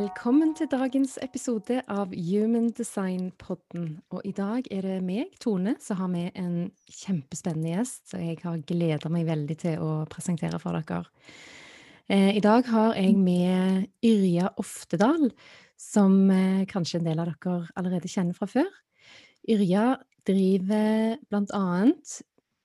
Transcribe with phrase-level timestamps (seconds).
[0.00, 3.98] Velkommen til dagens episode av Human Design-podden.
[4.14, 8.38] Og i dag er det meg, Tone, som har med en kjempespennende gjest som jeg
[8.40, 11.02] har gleda meg veldig til å presentere for dere.
[12.08, 15.34] Eh, I dag har jeg med Yrja Oftedal,
[15.76, 18.70] som eh, kanskje en del av dere allerede kjenner fra før.
[19.52, 22.22] Yrja driver blant annet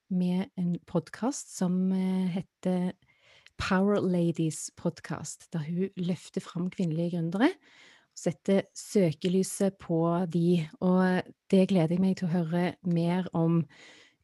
[0.08, 2.94] med en podkast som eh, heter
[3.58, 10.00] Power Ladies podkast, der hun løfter fram kvinnelige gründere og setter søkelyset på
[10.32, 10.66] de.
[10.80, 13.64] Og det gleder jeg meg til å høre mer om.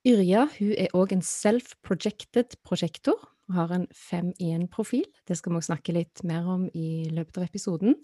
[0.07, 3.19] Yrja hun er òg en self-projected prosjektor
[3.51, 5.05] og har en 5-1-profil.
[5.27, 7.97] Det skal vi også snakke litt mer om i løpet av episoden.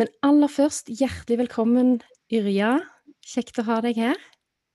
[0.00, 1.98] Men aller først, hjertelig velkommen,
[2.32, 2.80] Yrja.
[3.24, 4.18] Kjekt å ha deg her.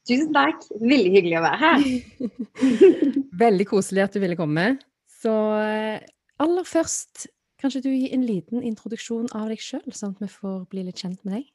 [0.08, 0.64] Tusen takk.
[0.80, 1.90] Veldig hyggelig å være her.
[3.44, 4.72] Veldig koselig at du ville komme.
[5.20, 6.00] Så eh,
[6.40, 7.28] aller først,
[7.60, 11.02] kanskje du gir en liten introduksjon av deg sjøl, sånn at vi får bli litt
[11.02, 11.50] kjent med deg?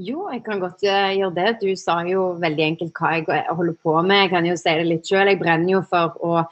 [0.00, 1.50] Jo, jeg kan godt eh, gjøre det.
[1.60, 4.24] Du sa jo veldig enkelt hva jeg holder på med.
[4.24, 5.28] Jeg kan jo si det litt sjøl.
[5.28, 6.44] Jeg brenner jo for å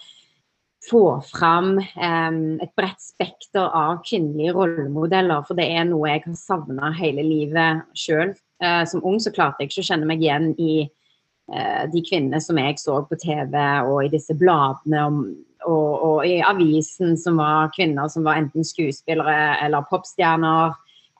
[0.88, 5.42] få fram um, et bredt spekter av kvinnelige rollemodeller.
[5.48, 8.36] For det er noe jeg har savna hele livet sjøl.
[8.62, 12.40] Uh, som ung så klarte jeg ikke å kjenne meg igjen i uh, de kvinnene
[12.44, 13.56] som jeg så på TV
[13.88, 15.22] og i disse bladene om
[15.68, 20.76] og, og, i avisen som var kvinner som var enten skuespillere eller popstjerner.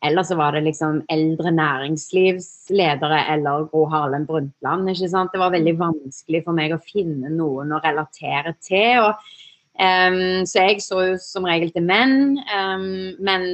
[0.06, 4.90] Eller så var det liksom eldre næringslivsledere eller Gro Harlem Brundtland.
[4.90, 5.32] ikke sant?
[5.34, 9.08] Det var veldig vanskelig for meg å finne noen å relatere til.
[9.08, 9.18] og
[9.78, 13.44] Um, så jeg så jo som regel til menn, um, men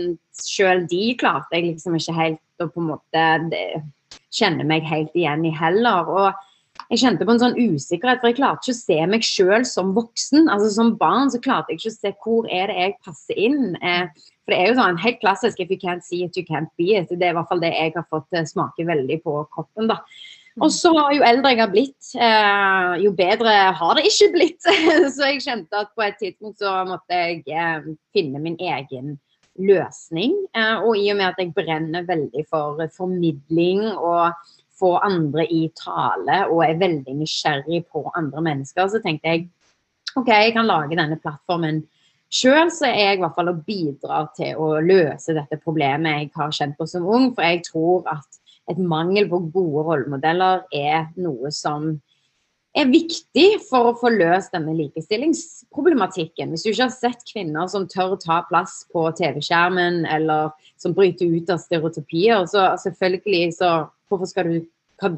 [0.40, 3.24] sjøl de klarte jeg liksom ikke helt å på en måte
[4.32, 6.08] kjenne meg helt igjen i heller.
[6.08, 6.46] Og
[6.90, 9.94] jeg kjente på en sånn usikkerhet, for jeg klarte ikke å se meg sjøl som
[9.96, 10.50] voksen.
[10.52, 13.74] altså Som barn så klarte jeg ikke å se hvor er det jeg passer inn.
[13.80, 14.06] Eh,
[14.44, 16.94] for det er jo sånn helt klassisk 'if you can't see it, you can't be
[16.98, 17.08] it'.
[17.08, 19.88] Det er i hvert fall det jeg har fått eh, smake veldig på kroppen.
[19.88, 20.00] da.
[20.60, 24.62] Og så jo eldre jeg har blitt, eh, jo bedre har det ikke blitt.
[25.16, 29.18] så jeg kjente at på et tidspunkt så måtte jeg finne min egen
[29.58, 30.34] løsning.
[30.84, 34.34] Og i og med at jeg brenner veldig for formidling og
[34.84, 39.48] få andre i tale og er veldig nysgjerrig på andre mennesker, så tenkte jeg
[40.14, 41.82] OK, jeg kan lage denne plattformen
[42.34, 46.32] sjøl, så er jeg i hvert fall og bidrar til å løse dette problemet jeg
[46.36, 47.30] har kjent på som ung.
[47.34, 48.40] For jeg tror at
[48.70, 51.96] et mangel på gode rollemodeller er noe som
[52.74, 56.50] er viktig for å få løst denne likestillingsproblematikken.
[56.50, 60.94] Hvis du ikke har sett kvinner som tør å ta plass på TV-skjermen, eller som
[60.96, 63.74] bryter ut av stereotypier, så selvfølgelig så
[64.14, 64.56] Hvorfor skal du,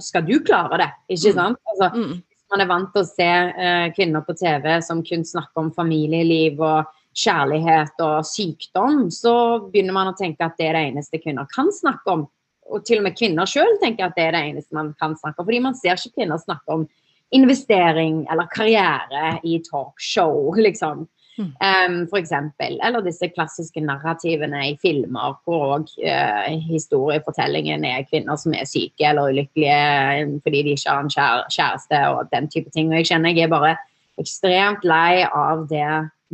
[0.00, 0.90] skal du klare det?
[1.16, 1.38] Ikke mm.
[1.38, 1.60] sant?
[1.72, 2.22] Altså, mm.
[2.52, 6.60] Man er vant til å se uh, kvinner på TV som kun snakker om familieliv
[6.62, 9.34] og kjærlighet og sykdom, så
[9.70, 12.26] begynner man å tenke at det er det eneste kvinner kan snakke om.
[12.66, 15.40] Og til og med kvinner sjøl tenker at det er det eneste man kan snakke
[15.40, 15.46] om.
[15.48, 16.86] Fordi man ser ikke kvinner snakke om
[17.34, 21.06] investering eller karriere i talkshow, liksom.
[21.36, 22.78] Um, for eksempel.
[22.84, 29.04] Eller disse klassiske narrativene i filmer hvor òg uh, historiefortellingen er kvinner som er syke
[29.04, 31.12] eller ulykkelige eh, fordi de ikke har en
[31.52, 32.88] kjæreste og den type ting.
[32.88, 33.74] Og jeg kjenner jeg er bare
[34.20, 35.84] ekstremt lei av det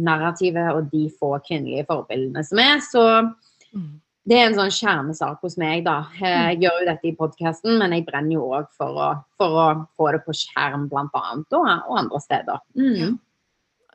[0.03, 2.79] narrativet og de få kvinnelige forbildene som er.
[2.87, 3.03] Så
[3.75, 3.91] mm.
[4.31, 5.99] det er en sånn kjernesak hos meg, da.
[6.15, 6.47] Eh, mm.
[6.53, 9.03] Jeg gjør jo dette i podkasten, men jeg brenner jo òg for,
[9.41, 9.69] for, å
[9.99, 12.65] få det på skjerm, blant annet, og, og andre steder.
[12.79, 13.19] Mm.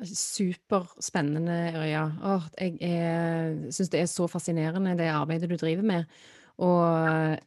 [0.05, 2.03] Superspennende, Ørja.
[2.33, 6.19] Åh, jeg syns det er så fascinerende, det arbeidet du driver med.
[6.61, 7.37] Og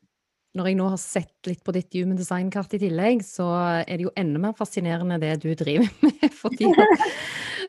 [0.59, 3.47] når jeg nå har sett litt på ditt human design-kart i tillegg, så
[3.85, 6.27] er det jo enda mer fascinerende det du driver med.
[6.41, 7.05] Fordi at,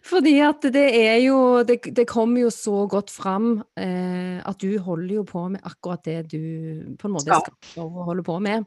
[0.08, 1.38] fordi at det er jo
[1.68, 6.06] det, det, kommer jo så godt fram eh, at du holder jo på med akkurat
[6.08, 8.66] det du på en måte skal holde på med.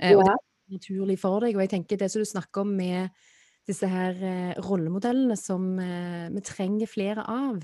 [0.00, 1.54] Eh, og det er naturlig for deg.
[1.54, 3.12] Og jeg tenker det som du snakker om med
[3.68, 7.60] disse her eh, rollemodellene som eh, vi trenger flere av.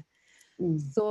[0.58, 0.76] Mm.
[0.94, 1.08] Så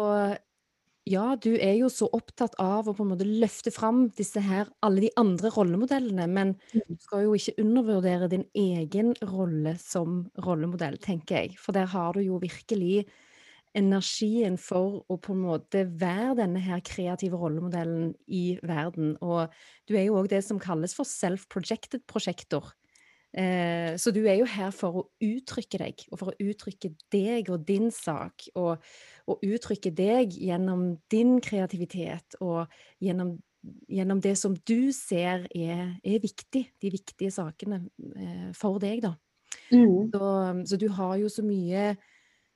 [1.07, 4.67] ja, du er jo så opptatt av å på en måte løfte fram disse her,
[4.83, 6.81] alle de andre rollemodellene, men mm.
[6.83, 11.55] du skal jo ikke undervurdere din egen rolle som rollemodell, tenker jeg.
[11.61, 13.05] For der har du jo virkelig
[13.77, 19.15] energien for å på en måte være denne her kreative rollemodellen i verden.
[19.21, 19.53] Og
[19.87, 22.73] du er jo òg det som kalles for self-projected prosjektor.
[23.33, 27.51] Eh, så du er jo her for å uttrykke deg, og for å uttrykke deg
[27.53, 28.47] og din sak.
[28.55, 28.83] Og,
[29.27, 32.65] og uttrykke deg gjennom din kreativitet og
[33.03, 33.35] gjennom,
[33.91, 36.63] gjennom det som du ser er, er viktig.
[36.79, 37.83] De viktige sakene
[38.15, 39.15] eh, for deg, da.
[39.71, 40.07] Mm.
[40.13, 40.27] Så,
[40.71, 41.95] så du har jo så mye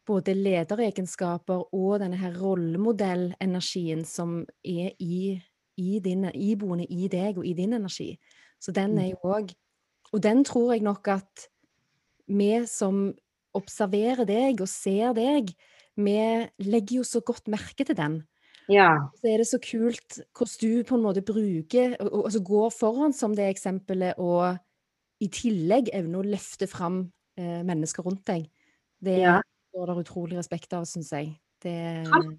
[0.07, 5.35] både lederegenskaper og denne her rollemodellenergien som er i,
[5.77, 8.15] i din, iboende i deg og i din energi.
[8.61, 9.51] Så den er jo òg
[10.13, 11.47] Og den tror jeg nok at
[12.31, 13.11] vi som
[13.57, 15.51] observerer deg og ser deg,
[15.99, 16.17] vi
[16.63, 18.21] legger jo så godt merke til den.
[18.71, 19.11] Ja.
[19.19, 23.13] Så er det så kult hvordan du på en måte bruker og, altså går foran
[23.15, 24.57] som det eksempelet, og
[25.21, 27.03] i tillegg evner å løfte fram
[27.37, 28.47] eh, mennesker rundt deg.
[29.03, 29.41] Det Ja.
[29.71, 31.35] står det utrolig respekt av, syns jeg.
[31.61, 31.75] Det,
[32.09, 32.31] Takk.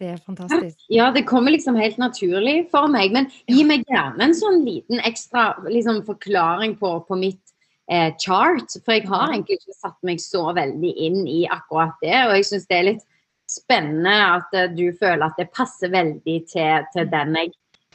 [0.00, 0.78] Det er fantastisk.
[0.88, 3.12] Ja, det kommer liksom helt naturlig for meg.
[3.12, 7.52] Men gi meg gjerne en sånn liten ekstra liksom, forklaring på, på mitt
[7.92, 8.72] eh, chart.
[8.80, 12.16] For jeg har egentlig ikke satt meg så veldig inn i akkurat det.
[12.30, 13.06] Og jeg syns det er litt
[13.50, 17.52] spennende at uh, du føler at det passer veldig til, til, den, jeg,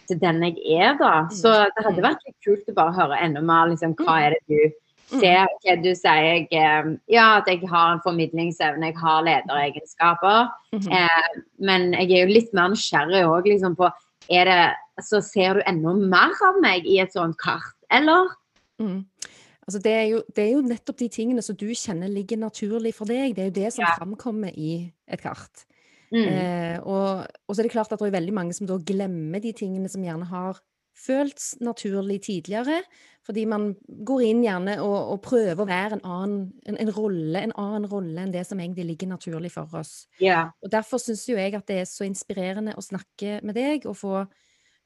[0.09, 1.13] til den jeg er, da.
[1.33, 4.43] Så det hadde vært litt kult å bare høre enda mer liksom, hva er det
[4.51, 4.75] du
[5.09, 5.47] ser.
[5.63, 10.49] Hva du sier jeg, eh, Ja, at jeg har en formidlingsevne, jeg har lederegenskaper.
[10.73, 10.91] Mhm.
[10.91, 13.91] Eh, men jeg er jo litt mer nysgjerrig òg liksom, på
[14.29, 14.75] er det,
[15.05, 18.29] så Ser du enda mer av meg i et sånt kart, eller?
[18.81, 19.05] Mm.
[19.67, 22.93] Altså det, er jo, det er jo nettopp de tingene som du kjenner ligger naturlig
[22.93, 23.35] for deg.
[23.35, 23.95] Det er jo det som Ja.
[23.97, 25.65] framkommer i et kart.
[26.13, 26.27] Mm.
[26.27, 29.41] Eh, og, og så er det klart at det er veldig mange som da glemmer
[29.41, 30.61] de tingene som gjerne har
[30.95, 32.83] føltes naturlig tidligere.
[33.25, 33.71] Fordi man
[34.05, 37.87] går inn gjerne og, og prøver å være en annen en, en rolle, en annen
[37.89, 40.05] rolle enn det som egentlig ligger naturlig for oss.
[40.21, 40.51] Yeah.
[40.61, 43.97] Og derfor syns jo jeg at det er så inspirerende å snakke med deg og
[43.97, 44.19] få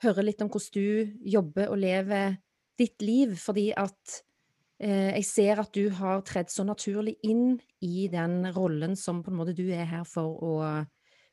[0.06, 2.38] høre litt om hvordan du jobber og lever
[2.80, 4.20] ditt liv, fordi at
[4.80, 9.34] eh, jeg ser at du har tredd så naturlig inn i den rollen som på
[9.34, 10.54] en måte du er her for å,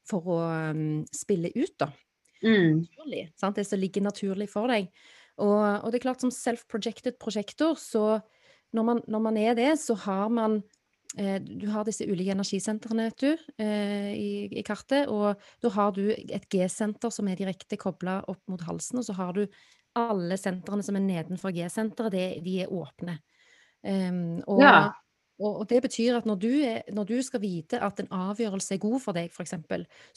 [0.06, 0.40] for å
[0.74, 1.92] um, spille ut, da.
[2.42, 2.82] Mm.
[2.82, 3.56] Naturlig, sant?
[3.56, 4.90] Det som ligger naturlig for deg.
[5.42, 8.20] Og, og det er klart, som self-projected prosjektor, så
[8.76, 10.58] når man, når man er det, så har man
[11.18, 15.08] eh, Du har disse ulike energisentrene, du, eh, i, i kartet.
[15.12, 19.16] Og da har du et G-senter som er direkte kobla opp mot halsen, og så
[19.16, 19.44] har du
[19.96, 23.18] alle sentrene som er nedenfor G-senteret, de er åpne.
[23.86, 24.76] Um, og, Ja.
[25.38, 28.74] Og, og det betyr at når du, er, når du skal vite at en avgjørelse
[28.74, 29.54] er god for deg, f.eks.,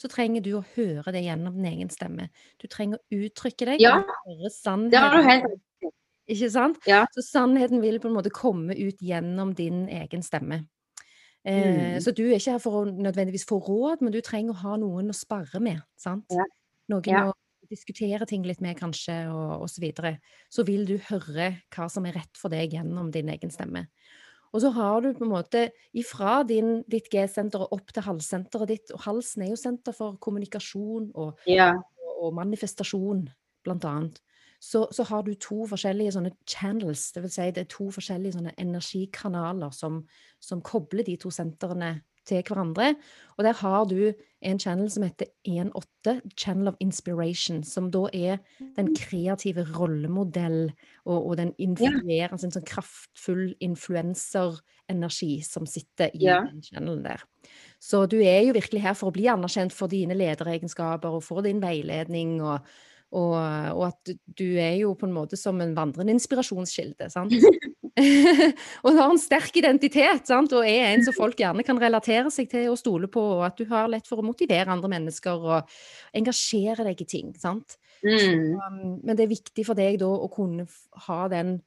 [0.00, 2.30] så trenger du å høre det gjennom din egen stemme.
[2.60, 3.82] Du trenger å uttrykke deg.
[3.84, 3.98] Ja.
[4.26, 4.90] høre sannheten.
[4.94, 5.66] Det har du helt sannheten.
[6.30, 6.76] Ikke sant?
[6.86, 7.04] Ja.
[7.10, 10.60] Så sannheten vil på en måte komme ut gjennom din egen stemme.
[11.42, 12.00] Eh, Mm.
[12.04, 14.74] Så du er ikke her for å nødvendigvis få råd, men du trenger å ha
[14.76, 15.80] noen å sparre med.
[15.96, 16.26] sant?
[16.30, 16.44] Ja.
[16.92, 17.22] Noen Ja.
[17.32, 17.34] å
[17.70, 20.18] diskutere ting litt med, kanskje, og, og så videre.
[20.52, 23.86] Så vil du høre hva som er rett for deg gjennom din egen stemme.
[24.52, 28.72] Og så har du på en måte ifra din, ditt G-senter og opp til halssenteret
[28.72, 31.72] ditt, og halsen er jo senter for kommunikasjon og Ja.
[31.76, 33.28] og, og manifestasjon,
[33.62, 34.18] blant annet,
[34.60, 38.36] så, så har du to forskjellige sånne channels, det vil si det er to forskjellige
[38.36, 40.02] sånne energikanaler som,
[40.40, 42.00] som kobler de to sentrene
[42.30, 42.94] til hverandre.
[43.36, 44.12] Og der har du
[44.46, 48.38] en channel som heter 1.8, Channel of Inspiration, som da er
[48.78, 50.70] den kreative rollemodell
[51.04, 56.40] og, og den influerer, altså en sånn kraftfull influenserenergi som sitter i Ja.
[56.48, 57.22] den channelen der.
[57.80, 61.42] Så du er jo virkelig her for å bli anerkjent for dine lederegenskaper og for
[61.42, 62.60] din veiledning, og,
[63.10, 63.34] og,
[63.74, 67.34] og at du, er jo på en måte som en vandrende inspirasjonskilde, sant?
[68.84, 70.52] og du har en sterk identitet, sant?
[70.54, 73.58] og er en som folk gjerne kan relatere seg til og stole på, og at
[73.58, 75.80] du har lett for å motivere andre mennesker og
[76.16, 77.34] engasjere deg i ting.
[77.40, 77.76] sant?
[78.04, 78.54] Mm.
[78.56, 80.68] Um, men det er viktig for deg da å kunne
[81.08, 81.58] ha den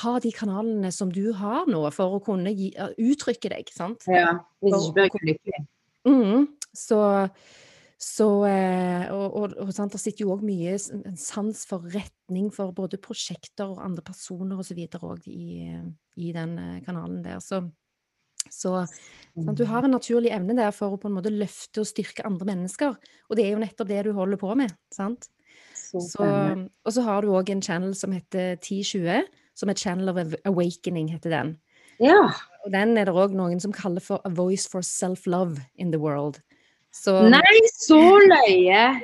[0.00, 3.72] ha de kanalene som du har nå, for å kunne gi, uttrykke deg.
[3.74, 4.06] sant?
[4.06, 4.36] ja.
[4.62, 5.64] Hvis ikke blir lykkelig.
[6.06, 6.44] Mm,
[6.76, 7.00] så
[8.00, 10.76] så eh, Og, og, og sant, det sitter jo òg mye
[11.20, 14.80] sans for retning for både prosjekter og andre personer osv.
[15.04, 15.68] òg i,
[16.16, 17.42] i den eh, kanalen der.
[17.44, 17.60] Så,
[18.48, 21.90] så sant, du har en naturlig evne der for å på en måte løfte og
[21.90, 22.96] styrke andre mennesker.
[23.28, 24.72] Og det er jo nettopp det du holder på med.
[24.96, 25.28] sant?
[25.76, 29.26] Så Så, og så har du òg en channel som heter 1020,
[29.58, 31.56] som er Channel of Awakening, heter den.
[32.00, 32.30] Ja.
[32.64, 36.00] Og den er det òg noen som kaller for A Voice for Self-Love in the
[36.00, 36.40] World.
[36.92, 38.84] Så Nei, så løye!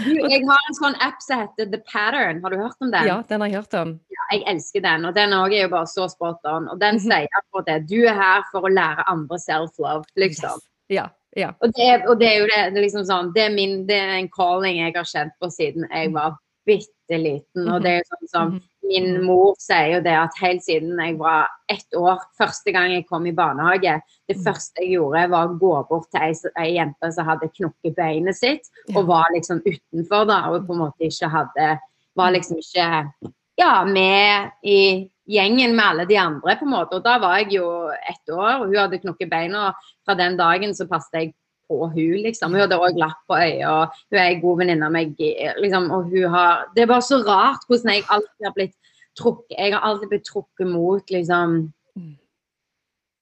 [0.00, 2.38] Du, jeg har en sånn app som heter The Pattern.
[2.42, 3.04] Har du hørt om den?
[3.06, 3.90] ja, den har jeg hørt om.
[4.32, 6.66] Jeg elsker den, og den òg er jo bare så spot on.
[6.72, 7.02] Og den Mhm.
[7.04, 7.76] sier akkurat det.
[7.90, 10.56] Du er her for å lære andre self-love, liksom.
[10.56, 10.68] Yes.
[10.88, 11.04] Ja,
[11.36, 11.50] ja.
[11.60, 14.00] Og det, og det er jo det, det er liksom sånn, det er, min, det
[14.00, 17.68] er en calling jeg har kjent på siden jeg var bitte liten.
[17.68, 18.62] Og det er sånn som Mhm.
[18.84, 23.06] min mor sier jo det at helt siden jeg var ett år, første gang jeg
[23.08, 24.44] kom i barnehage, det Mhm.
[24.44, 28.36] første jeg gjorde var å gå bort til ei, ei jente som hadde knukket beinet
[28.36, 31.78] sitt, og var liksom utenfor da, og på en måte ikke hadde,
[32.16, 33.10] var liksom ikke
[33.58, 36.94] ja, med i gjengen med alle de andre, på en måte.
[36.94, 39.72] Og da var jeg jo ett år, og hun hadde knukket beina.
[40.04, 41.34] Fra den dagen så passet jeg
[41.68, 42.54] på hun, liksom.
[42.54, 43.76] Hun hadde òg lapp på øya,
[44.10, 45.14] hun er ei god venninne av meg,
[45.62, 45.90] liksom.
[45.94, 48.76] Og hun har Det er bare så rart hvordan jeg alltid har blitt
[49.18, 51.58] trukket Jeg har alltid blitt trukket mot, liksom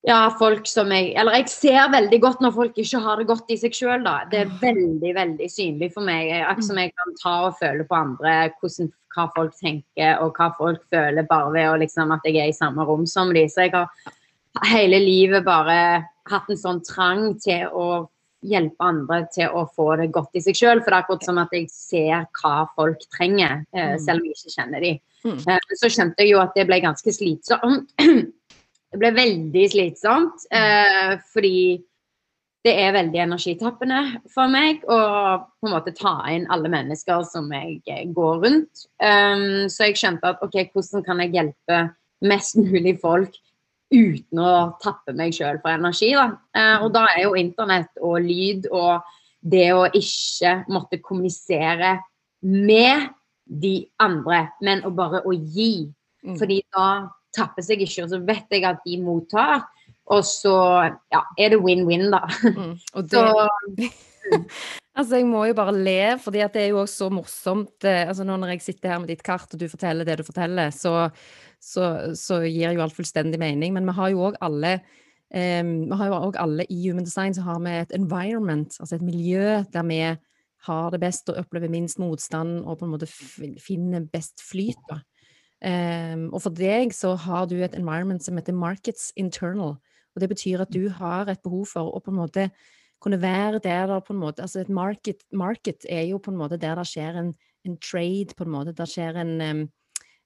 [0.03, 3.53] ja, folk som jeg Eller jeg ser veldig godt når folk ikke har det godt
[3.53, 4.23] i seg sjøl, da.
[4.31, 6.33] Det er veldig, veldig synlig for meg.
[6.41, 10.49] Akkurat som jeg kan ta og føle på andre hvordan, hva folk tenker og hva
[10.57, 13.47] folk føler bare ved å, liksom, at jeg er i samme rom som dem.
[13.47, 15.77] Så jeg har hele livet bare
[16.29, 17.87] hatt en sånn trang til å
[18.47, 20.81] hjelpe andre til å få det godt i seg sjøl.
[20.83, 24.03] For det er akkurat som at jeg ser hva folk trenger, eh, mm.
[24.05, 25.01] selv om jeg ikke kjenner dem.
[25.23, 25.39] Mm.
[25.39, 27.93] Eh, så skjønte jeg jo at det ble ganske slitsomt.
[28.93, 31.81] Det ble veldig slitsomt, eh, fordi
[32.63, 33.99] det er veldig energitappende
[34.31, 34.99] for meg å
[35.41, 38.85] på en måte ta inn alle mennesker som jeg eh, går rundt.
[39.03, 41.79] Um, så jeg skjønte at OK, hvordan kan jeg hjelpe
[42.23, 43.35] mest mulig folk
[43.93, 46.13] uten å tappe meg sjøl for energi?
[46.17, 46.29] Da?
[46.57, 49.03] Uh, og da er jo internett og lyd og
[49.43, 51.97] det å ikke måtte kommunisere
[52.43, 53.09] med
[53.43, 55.89] de andre, men å bare å gi.
[56.23, 56.37] Mm.
[56.39, 56.87] Fordi da
[57.35, 59.65] tapper seg ikke, og så vet jeg at de mottar.
[60.11, 60.55] Og så
[61.13, 62.23] ja, er det win-win, da.
[62.43, 63.91] Mm, og det, så,
[64.95, 68.23] altså, jeg må jo bare le, for det er jo også så morsomt eh, altså
[68.23, 71.09] Når jeg sitter her med ditt kart, og du forteller det du forteller, så,
[71.61, 73.73] så, så gir jo alt fullstendig mening.
[73.73, 74.77] Men vi har jo òg alle
[75.33, 80.01] um, alle i Human Design så har vi et environment, altså et miljø der vi
[80.63, 83.09] har det best og opplever minst motstand og på en måte
[83.59, 84.93] finner best flyt.
[85.63, 89.77] Um, og for deg så har du et environment som heter markets internal.
[90.13, 92.49] Og det betyr at du har et behov for å på en måte
[93.03, 96.39] kunne være der der på en måte Altså et market, market er jo på en
[96.39, 97.33] måte der det skjer en,
[97.67, 98.75] en trade, på en måte.
[98.75, 99.67] Der skjer en,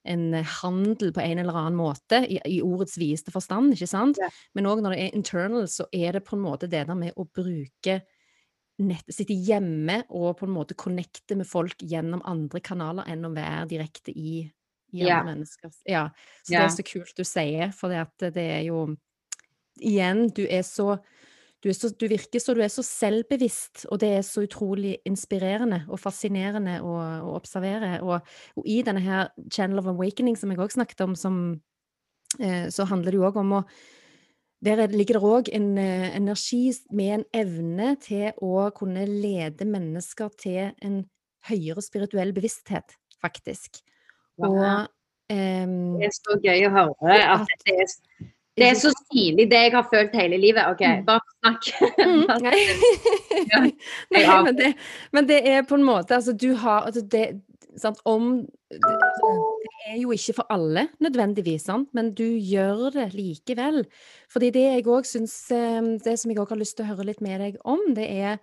[0.06, 4.22] en handel på en eller annen måte, i, i ordets videste forstand, ikke sant?
[4.22, 4.30] Ja.
[4.56, 7.18] Men òg når det er internal, så er det på en måte det der med
[7.18, 8.02] å bruke
[8.78, 13.34] nett, sitte hjemme og på en måte connecte med folk gjennom andre kanaler enn å
[13.34, 14.44] være direkte i
[14.92, 15.24] i andre ja.
[15.24, 15.72] mennesker.
[15.86, 16.04] Ja.
[16.44, 16.60] Så ja.
[16.60, 18.88] det er så kult du sier, for det er jo
[19.78, 20.96] Igjen, du er så
[21.64, 24.98] du, er så, du, virker så du er så selvbevisst, og det er så utrolig
[25.10, 26.96] inspirerende og fascinerende å,
[27.26, 27.98] å observere.
[28.06, 28.20] Og,
[28.56, 31.40] og, i denne her Channel of Awakening som jeg òg snakket om, som,
[32.40, 33.64] eh, så handler det jo òg om å
[34.66, 40.32] Der ligger det òg en eh, energi med en evne til å kunne lede mennesker
[40.34, 41.04] til en
[41.46, 43.84] høyere spirituell bevissthet, faktisk.
[44.42, 44.88] Og ja.
[45.28, 47.94] Det er så gøy å høre at det er,
[48.58, 50.66] det er så stilig, det jeg har følt hele livet.
[50.72, 51.04] OK, mm.
[51.06, 51.68] bare snakk.
[52.00, 53.72] Mm, nei.
[54.16, 54.72] nei men, det,
[55.14, 57.26] men, det, er på en måte Altså, du har altså det,
[57.78, 59.34] sant, om det, altså,
[59.88, 61.92] er jo ikke for alle nødvendigvis, sant?
[61.94, 63.84] men du gjør det likevel.
[64.34, 67.12] Fordi det jeg òg syns ehm, Det som jeg òg har lyst til å høre
[67.12, 68.40] litt med deg om, det er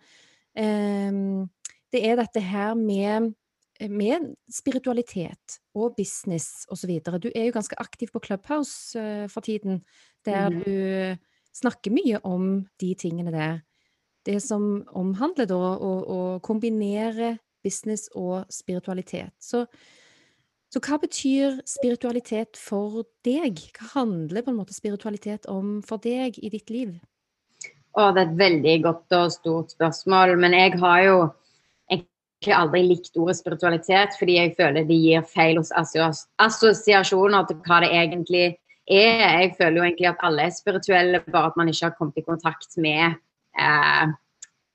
[0.55, 1.49] um,
[1.93, 3.44] Det er dette her med Eh,
[3.91, 6.93] med spiritualitet og business osv.
[7.19, 9.83] Du er jo ganske aktiv på Clubhouse uh, for tiden,
[10.25, 10.61] der mm.
[10.63, 10.75] du
[11.55, 13.63] snakker mye om de tingene der.
[14.25, 19.33] Det som omhandler da å, å kombinere business og spiritualitet.
[19.41, 19.65] Så,
[20.73, 23.61] så, hva betyr spiritualitet for deg?
[23.77, 26.97] Hva handler på en måte spiritualitet om for deg i ditt liv?
[27.95, 31.19] Å, det er et veldig godt og stort spørsmål, men jeg har jo
[32.45, 37.93] egentlig aldri likt ordet spiritualitet, fordi jeg føler det gir feil assosiasjoner til hva det
[37.93, 39.23] egentlig er.
[39.41, 42.27] Jeg føler jo egentlig at alle er spirituelle, bare at man ikke har kommet i
[42.27, 43.17] kontakt med
[43.57, 44.13] eh,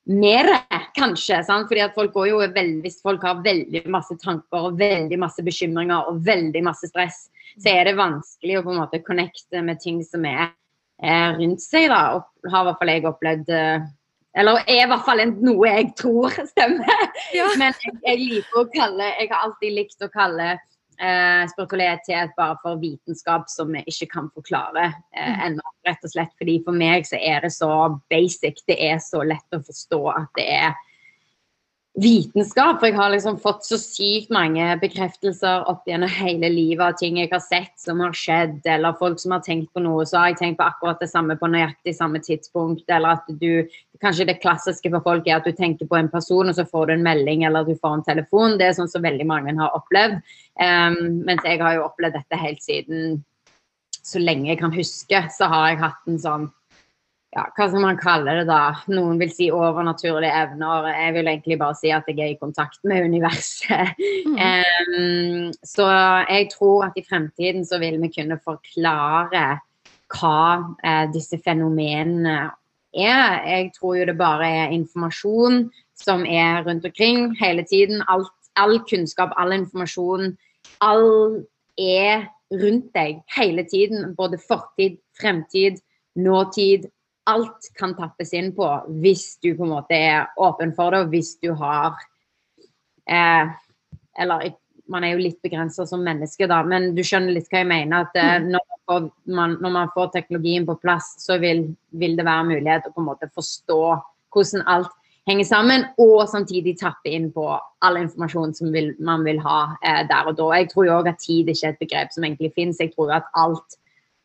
[0.10, 0.50] med
[0.98, 1.44] kanskje.
[1.46, 1.68] Sant?
[1.70, 5.44] Fordi at folk går jo veldig, Hvis folk har veldig masse tanker og veldig masse
[5.44, 9.80] bekymringer og veldig masse stress, så er det vanskelig å på en måte connecte med
[9.84, 10.50] ting som er,
[11.04, 11.90] er rundt seg.
[11.90, 13.88] da, og har i hvert fall jeg opplevd eh,
[14.38, 17.06] eller er i hvert fall noe jeg tror stemmer.
[17.36, 17.48] Ja.
[17.58, 22.58] Men jeg, jeg, liker å kalle Jeg har alltid likt å kalle eh, spiritualitet bare
[22.64, 25.40] for vitenskap som vi ikke kan forklare eh, mm.
[25.48, 25.74] ennå.
[25.88, 27.72] Rett og slett fordi for meg så er det så
[28.12, 28.62] basic.
[28.70, 30.78] Det er så lett å forstå at det er
[32.02, 32.80] vitenskap.
[32.80, 37.20] For jeg har liksom fått så sykt mange bekreftelser opp gjennom hele livet av ting
[37.20, 40.32] jeg har sett som har skjedd, eller folk som har tenkt på noe, så har
[40.32, 42.86] jeg tenkt på akkurat det samme på nøyaktig samme tidspunkt.
[42.90, 43.68] Eller at du
[44.00, 46.86] Kanskje det klassiske for folk er at du tenker på en person, og så får
[46.88, 48.54] du en melding eller du får en telefon.
[48.56, 50.22] Det er sånn som veldig mange har opplevd.
[50.56, 53.18] Um, mens jeg har jo opplevd dette helt siden
[54.00, 56.48] så lenge jeg kan huske, så har jeg hatt en sånn
[57.30, 58.62] ja, hva skal man kalle det da?
[58.90, 60.88] Noen vil si overnaturlige evner.
[60.96, 63.94] Jeg vil egentlig bare si at jeg er i kontakt med universet.
[64.26, 64.38] Mm.
[64.40, 65.86] Um, så
[66.26, 69.60] jeg tror at i fremtiden så vil vi kunne forklare
[70.10, 72.50] hva uh, disse fenomenene
[72.98, 73.38] er.
[73.46, 75.68] Jeg tror jo det bare er informasjon
[76.00, 78.02] som er rundt omkring hele tiden.
[78.10, 80.34] Alt, all kunnskap, all informasjon,
[80.82, 81.44] all
[81.78, 84.16] er rundt deg hele tiden.
[84.18, 85.78] Både fortid, fremtid,
[86.18, 86.90] nåtid
[87.30, 88.68] alt kan tappes inn på
[89.04, 92.00] hvis du på en måte er åpen for det, og hvis du har
[93.10, 93.52] eh,
[94.20, 94.50] Eller
[94.90, 98.08] man er jo litt begrensa som menneske, da, men du skjønner litt hva jeg mener.
[98.08, 98.48] At eh, mm.
[98.56, 101.68] når, man får, man, når, man får, teknologien på plass, så vil,
[102.02, 103.84] vil, det være mulighet å på en måte forstå
[104.34, 104.96] hvordan alt
[105.30, 107.46] henger sammen, og samtidig tappe inn på
[107.86, 110.50] all informasjon som vil, man vil ha eh, der og da.
[110.58, 112.82] Jeg tror jo òg at tid ikke er et begrep som egentlig finnes.
[112.82, 113.78] Jeg tror jo at alt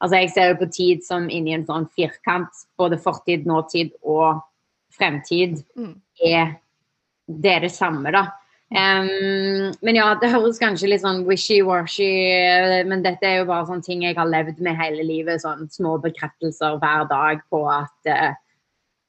[0.04, 2.64] Altså jeg ser jo på tid som inni en sånn firkant.
[2.76, 4.42] Både fortid, nåtid og
[4.94, 5.94] fremtid mm.
[6.28, 6.58] er
[7.24, 8.26] det er det samme, da.
[8.74, 12.08] Um, men ja, det høres kanskje litt sånn wishy-washy
[12.88, 15.42] men dette er jo bare sånne ting jeg har levd med hele livet.
[15.44, 18.32] Sånn små bekreftelser hver dag på at uh,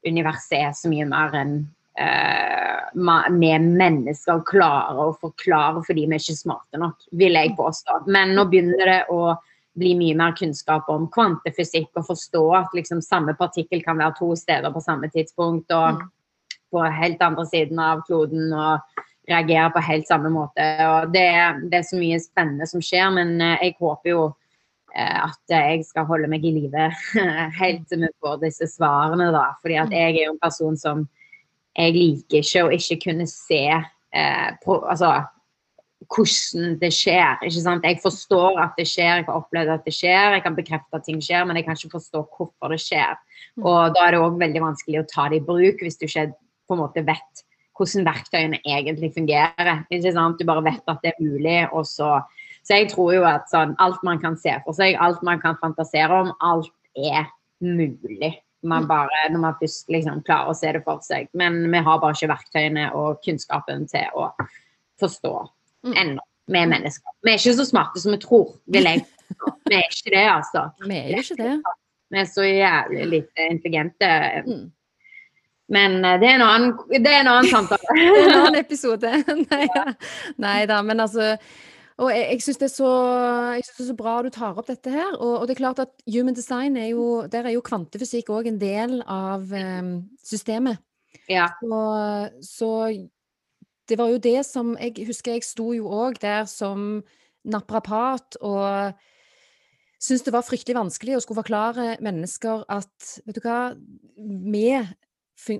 [0.08, 1.58] universet er så mye mer enn
[2.00, 8.06] uh, vi mennesker klarer å forklare fordi vi er ikke smarte nok, vil jeg påstå.
[8.08, 9.34] Men nå begynner det å
[9.76, 14.32] bli mye mer kunnskap om kvantefysikk og forstå at liksom samme partikkel kan være to
[14.40, 16.08] steder på samme tidspunkt og mm.
[16.72, 20.66] på helt andre siden av kloden og reagere på helt samme måte.
[20.86, 21.28] Og det,
[21.72, 24.24] det er så mye spennende som skjer, men eh, jeg håper jo
[24.96, 26.90] eh, at jeg skal holde meg i live
[27.62, 29.50] helt til vi får disse svarene, da.
[29.62, 29.98] Fordi at mm.
[29.98, 31.06] jeg er jo en person som
[31.76, 35.18] jeg liker ikke å ikke kunne se eh, på, altså,
[36.12, 37.42] hvordan det skjer.
[37.46, 37.86] ikke sant?
[37.88, 41.06] Jeg forstår at det skjer, jeg har opplevd at det skjer, jeg kan bekrefte at
[41.08, 43.18] ting skjer, men jeg kan ikke forstå hvorfor det skjer.
[43.56, 43.66] Mm.
[43.66, 46.32] Og Da er det òg veldig vanskelig å ta det i bruk hvis du ikke
[46.66, 47.46] på en måte vet
[47.76, 49.86] hvordan verktøyene egentlig fungerer.
[49.92, 50.40] ikke sant?
[50.40, 52.22] Du bare vet at det er mulig, og så
[52.66, 55.54] Så jeg tror jo at sånn, alt man kan se for seg, alt man kan
[55.62, 57.28] fantasere om, alt er
[57.62, 58.42] mulig.
[58.64, 58.88] Man mm.
[58.90, 61.30] bare, når man først liksom klarer å se det for seg.
[61.38, 64.32] Men vi har bare ikke verktøyene og kunnskapen til å
[64.98, 65.36] forstå.
[65.94, 66.24] Ennå.
[66.48, 67.14] Vi er mennesker.
[67.26, 69.06] Vi er ikke så smarte som vi tror, vil jeg
[69.70, 70.70] Vi er ikke det, altså.
[70.86, 71.54] Vi er ikke det.
[72.14, 74.10] Vi er så jævlig lite intelligente.
[74.46, 74.66] Mm.
[75.74, 77.96] Men eh, det er en annen, det er en annen samtale.
[78.26, 79.14] en annen episode.
[79.50, 79.66] Nei,
[80.38, 81.34] Nei da, men altså
[81.96, 85.14] og jeg, jeg syns det, det, er så bra du tar opp dette her.
[85.16, 88.50] Og, og, det er klart at human design er jo Der er jo kvantefysikk òg
[88.52, 90.82] en del av um, systemet.
[91.32, 91.48] Ja.
[91.64, 92.92] Og, så
[93.90, 97.04] det var jo det som Jeg husker jeg sto jo òg der som
[97.46, 98.96] naprapat og
[100.02, 103.60] syntes det var fryktelig vanskelig å skulle forklare mennesker at vet du hva,
[104.18, 104.68] vi,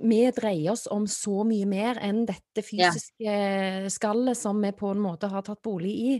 [0.02, 3.90] vi dreier oss om så mye mer enn dette fysiske ja.
[3.92, 6.18] skallet som vi på en måte har tatt bolig i.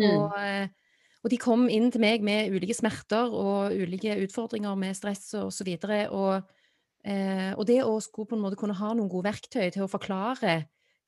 [0.00, 0.08] Mm.
[0.08, 0.36] Og,
[1.22, 5.52] og, de kom inn til meg med ulike smerter og ulike utfordringer med stress og
[5.54, 6.06] så videre.
[6.12, 6.52] Og,
[7.04, 9.92] eh, og det å skulle på en måte kunne ha noen gode verktøy til å
[9.92, 10.62] forklare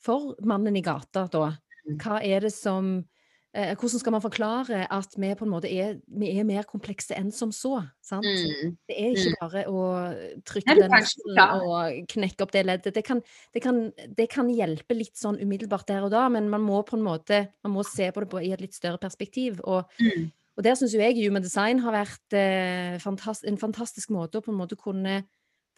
[0.05, 1.51] for mannen i gata, da?
[1.85, 1.99] Mm.
[2.01, 2.95] Hva er det som
[3.53, 7.31] eh, Hvordan skal man forklare at vi på en måte er, er mer komplekse enn
[7.35, 7.79] som så?
[8.05, 8.25] sant?
[8.27, 8.77] Mm.
[8.89, 9.41] Det er ikke mm.
[9.41, 9.83] bare å
[10.49, 10.97] trykke den
[11.61, 12.95] og knekke opp det leddet.
[12.97, 13.21] Det kan,
[13.53, 13.83] det, kan,
[14.17, 17.47] det kan, hjelpe litt sånn umiddelbart der og da, men man må på en måte
[17.67, 19.61] man må se på det på, i et litt større perspektiv.
[19.65, 20.33] og mm.
[20.55, 24.45] Og der syns jo jeg Human Design har vært eh, fantast en fantastisk måte å
[24.45, 25.25] på en måte kunne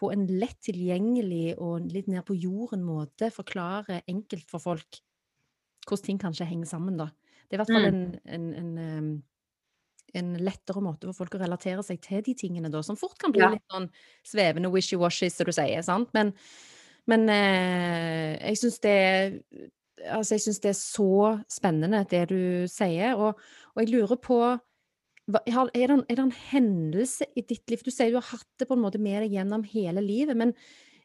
[0.00, 5.00] på en lett tilgjengelig og litt ned på jorden-måte forklare enkelt for folk
[5.87, 7.09] hvordan ting kanskje henger sammen, da.
[7.46, 7.96] Det er i hvert fall mm.
[8.26, 9.11] en, en, en,
[10.18, 13.35] en, lettere måte for folk å relatere seg til de tingene, da, som fort kan
[13.35, 13.52] bli ja.
[13.54, 13.87] litt sånn
[14.26, 16.11] svevende wishy-washy, som du sier, sant.
[16.16, 16.35] Men,
[17.06, 19.00] men eh, jeg syns det
[19.96, 21.12] Altså, jeg syns det er så
[21.48, 23.38] spennende, det du sier, og,
[23.72, 24.37] og jeg lurer på
[25.27, 28.51] er det, en, er det, en, hendelse i ditt liv Du sier du har hatt
[28.61, 30.55] det på en måte med deg gjennom hele livet, men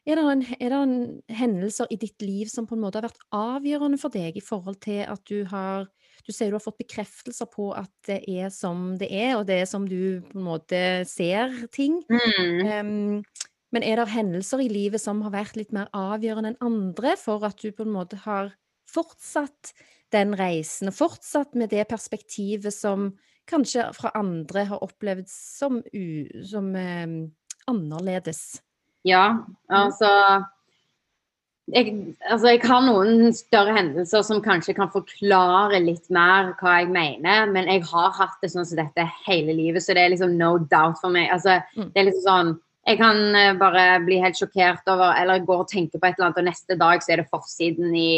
[0.02, 0.94] er det, en, er det en
[1.30, 4.80] hendelser i ditt liv som på en måte har vært avgjørende for deg i forhold
[4.82, 5.86] til at du har
[6.26, 9.56] Du sier du har fått bekreftelser på at det er som det er, og det
[9.62, 10.80] er som du på en måte
[11.10, 11.96] ser ting.
[12.06, 12.60] Mm.
[12.70, 17.16] Um, men er det hendelser i livet som har vært litt mer avgjørende enn andre
[17.18, 18.52] for at du på en måte har
[18.92, 19.72] fortsatt
[20.12, 23.14] den reisen, og fortsatt med det perspektivet som
[23.52, 26.06] kanskje fra andre har opplevd som, u,
[26.48, 27.06] som eh,
[27.70, 28.62] annerledes?
[29.06, 30.10] Ja, altså
[31.70, 31.92] jeg,
[32.26, 37.46] altså jeg, har noen større hendelser som kanskje kan forklare litt mer hva jeg mener,
[37.54, 40.56] men jeg har hatt det sånn som dette hele livet, så det er liksom no
[40.58, 41.30] doubt for meg.
[41.34, 41.92] Altså, mm.
[41.94, 45.68] Det er liksom sånn jeg kan eh, bare bli helt sjokkert over Eller gå og
[45.70, 48.08] tenke på et eller annet, og neste dag så er det forsiden i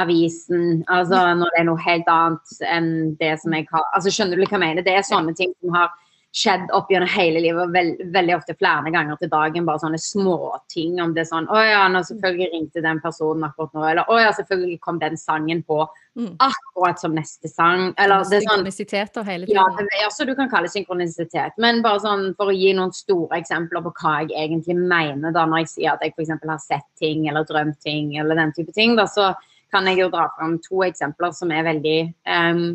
[0.00, 0.84] avisen.
[0.88, 4.44] Altså når det er noe helt annet enn det som jeg har Altså skjønner du
[4.46, 4.86] hva jeg mener?
[4.86, 5.92] Det er sånne ting som har
[6.32, 9.66] skjedd opp gjennom hele livet, veld, veldig ofte flere ganger til dagen.
[9.68, 10.94] Bare sånne småting.
[11.04, 13.84] Om det er sånn Å ja, nå selvfølgelig ringte den personen akkurat nå.
[13.90, 16.36] Eller å ja, selvfølgelig kom den sangen på Mm.
[16.44, 17.94] akkurat som neste sang.
[17.96, 19.86] Eller det er sånn Synkronisiteter hele ja, tiden.
[19.88, 21.54] det er også du kan kalle det synkronisitet.
[21.56, 25.46] Men bare sånn for å gi noen store eksempler på hva jeg egentlig mener da
[25.48, 26.34] når jeg sier at jeg f.eks.
[26.44, 29.30] har sett ting eller drømt ting eller den type ting, da, så
[29.72, 32.66] kan jeg jo dra fram to eksempler som er veldig um,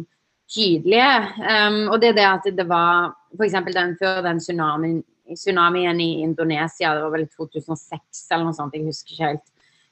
[0.49, 1.11] tydelige.
[1.41, 3.59] Um, og det er det at det var f.eks.
[3.75, 5.03] den før den tsunamien,
[5.35, 9.47] tsunamien i Indonesia, det var vel 2006 eller noe sånt, jeg husker ikke helt.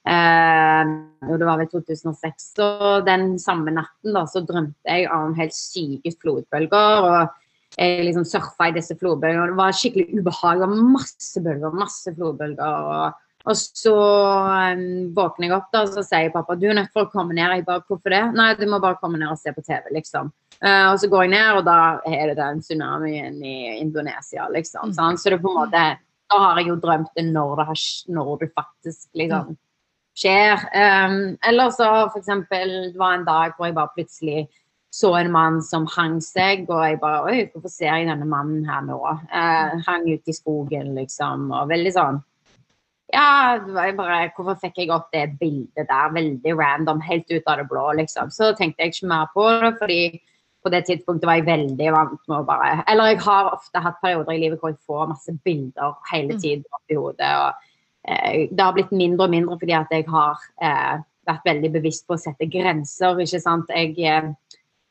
[0.06, 2.52] Jo, det var vel 2006.
[2.62, 7.10] Og den samme natten da, så drømte jeg om helt syke flodbølger.
[7.10, 7.34] og
[7.76, 9.52] jeg liksom surfa i disse flodbølgene.
[9.52, 10.62] Det var skikkelig ubehag.
[10.64, 12.64] og masse bølger, masse flodbølger.
[12.64, 13.94] Og, og så
[14.74, 17.36] um, våkner jeg opp da, og så sier pappa du er nødt til å komme
[17.38, 17.46] ned.
[17.60, 18.24] Jeg bare, hvorfor det?
[18.38, 20.32] Nei, du må bare komme ned og se på TV, liksom.
[20.58, 21.78] Uh, og så går jeg ned, og da
[22.10, 24.96] er det den tsunamien i Indonesia, liksom.
[24.96, 25.22] Mm.
[25.22, 25.86] Så det er på en måte
[26.34, 27.82] Da har jeg jo drømt det når det, har,
[28.18, 29.54] når det faktisk liksom
[30.18, 30.68] skjer.
[30.74, 34.48] Um, eller så for eksempel, det var en dag hvor jeg bare plutselig
[34.96, 38.64] så en mann som hang seg, og jeg bare Oi, hvorfor ser jeg denne mannen
[38.66, 38.98] her nå?
[39.30, 42.24] Uh, hang ute i skogen, liksom, og veldig sånn
[43.14, 46.14] Ja, det var jo bare Hvorfor fikk jeg opp det bildet der?
[46.16, 48.32] Veldig random, helt ut av det blå, liksom.
[48.34, 50.00] Så tenkte jeg ikke mer på det, fordi
[50.66, 54.00] på det tidspunktet var jeg veldig vant med å bare Eller jeg har ofte hatt
[54.02, 56.40] perioder i livet hvor jeg får masse bilder hele Mm.
[56.42, 57.34] tiden oppi hodet.
[57.38, 57.54] og
[58.08, 62.08] eh, Det har blitt mindre og mindre fordi at jeg har eh, vært veldig bevisst
[62.08, 63.20] på å sette grenser.
[63.22, 63.70] ikke sant?
[63.70, 64.32] Jeg, eh,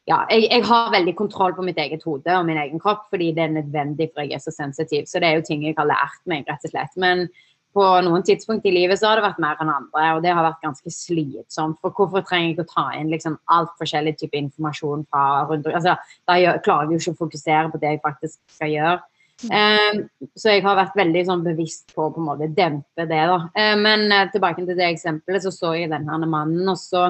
[0.06, 3.32] ja, jeg, jeg har veldig kontroll på mitt eget hode og min egen kropp fordi
[3.32, 5.06] det er nødvendig for jeg er så sensitiv.
[5.06, 6.94] Så det er jo ting jeg har lært meg, rett og slett.
[6.96, 7.28] Men
[7.74, 10.46] på noen tidspunkt i livet så har det vært mer enn andre, og det har
[10.46, 11.80] vært ganske slitsomt.
[11.82, 15.66] For hvorfor trenger jeg ikke å ta inn liksom alt forskjellig type informasjon fra rundt
[15.72, 15.96] altså,
[16.28, 19.02] Da klarer jeg jo ikke å fokusere på det jeg faktisk skal gjøre.
[19.50, 20.04] Um,
[20.38, 23.24] så jeg har vært veldig sånn, bevisst på å på en måte dempe det.
[23.30, 23.40] da.
[23.58, 27.08] Eh, men uh, tilbake til det eksempelet, så så jeg denne mannen, og så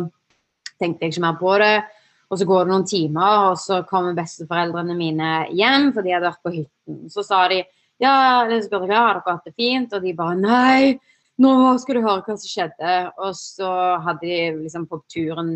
[0.80, 1.74] tenkte jeg ikke mer på det.
[2.32, 6.30] Og så går det noen timer, og så kommer besteforeldrene mine hjem, for de hadde
[6.30, 7.02] vært på hytten.
[7.12, 7.60] Så sa de
[8.02, 10.98] ja, eller spurte jeg, har dere hatt det fint, og de bare nei,
[11.42, 12.92] nå skal du høre hva som skjedde.
[13.22, 13.70] Og så
[14.04, 15.50] hadde de liksom på turen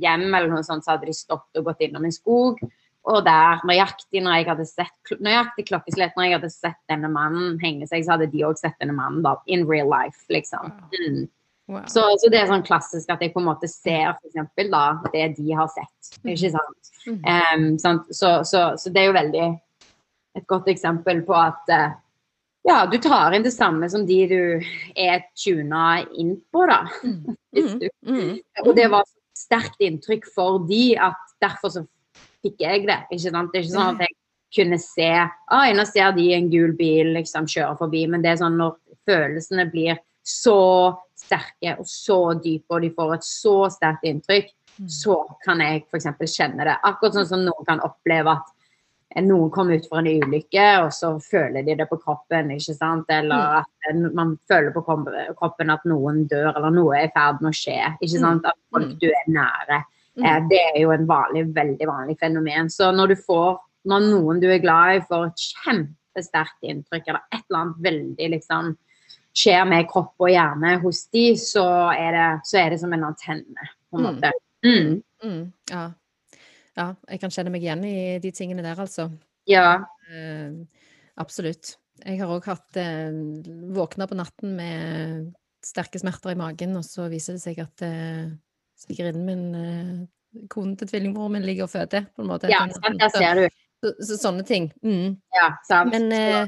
[0.00, 2.60] hjem eller noe sånt, så hadde de stoppet og gått innom en skog.
[3.08, 7.56] Og der, nøyaktig når jeg hadde sett nøyaktig klokkeslett når jeg hadde sett denne mannen
[7.62, 10.74] henge seg, så hadde de òg sett denne mannen da, in real life, liksom.
[10.98, 11.22] Mm.
[11.68, 11.84] Wow.
[11.88, 14.82] Så, så det er sånn klassisk at jeg på en måte ser for eksempel da,
[15.12, 16.12] det de har sett.
[16.24, 16.92] Ikke sant?
[17.04, 17.18] Mm.
[17.24, 18.12] Um, sant?
[18.12, 19.48] Så, så, så det er jo veldig
[20.38, 21.96] et godt eksempel på at eh,
[22.68, 24.40] ja, du tar inn det samme som de du
[24.98, 26.84] er tuna inn på, da.
[27.04, 27.36] Mm.
[27.58, 27.80] Mm.
[28.06, 28.34] Mm.
[28.66, 31.80] og det var et sterkt inntrykk for de at derfor så
[32.44, 32.98] fikk jeg det.
[33.10, 33.50] ikke sant?
[33.52, 34.14] Det er ikke sånn at jeg
[34.54, 35.08] kunne se
[35.56, 38.76] Oi, nå ser de en gul bil liksom kjøre forbi, men det er sånn når
[39.08, 39.98] følelsene blir
[40.28, 40.58] så
[41.18, 44.86] sterke og så dype, og de får et så sterkt inntrykk, Mm.
[44.88, 46.04] så kan jeg f.eks.
[46.36, 46.76] kjenne det.
[46.86, 48.52] Akkurat sånn som noen kan oppleve at
[49.16, 53.06] noen kommer ut for en ulykke, og så føler de det på kroppen, ikke sant?
[53.08, 54.82] Eller at man føler på
[55.38, 57.78] kroppen at noen dør, eller noe er i ferd med å skje.
[58.02, 58.44] ikke sant?
[58.46, 58.98] At folk Mm.
[59.00, 59.84] du er nære.
[60.18, 60.24] Mm.
[60.24, 62.68] Eh, det er jo en vanlig, veldig vanlig fenomen.
[62.68, 67.20] Så når du får, når noen du er glad i får et kjempesterkt inntrykk, eller
[67.32, 68.76] et eller annet veldig liksom
[69.34, 71.64] skjer med kropp og hjerne hos de, så
[71.96, 74.14] er det, så er det som en antenne, på en Mm.
[74.14, 74.32] måte.
[74.64, 75.02] Mm.
[75.24, 75.52] Mm.
[75.70, 75.90] Ja.
[76.78, 79.08] Ja, jeg kan kjenne meg igjen i de tingene der, altså.
[79.50, 79.84] Ja.
[80.12, 80.52] Eh,
[81.18, 81.74] absolutt.
[82.04, 83.10] Jeg har òg hatt eh,
[83.74, 85.32] våkna på natten med
[85.66, 88.28] sterke smerter i magen, og så viser det seg at eh,
[88.78, 92.50] svigerinnen min, eh, konen til tvillingbroren min, ligger og føder, på en måte.
[92.52, 93.48] ja, sant, der ser du.
[93.82, 94.70] Så, så, så sånne ting.
[94.82, 95.16] Mm.
[95.34, 95.92] Ja, sant.
[95.94, 96.46] Men eh,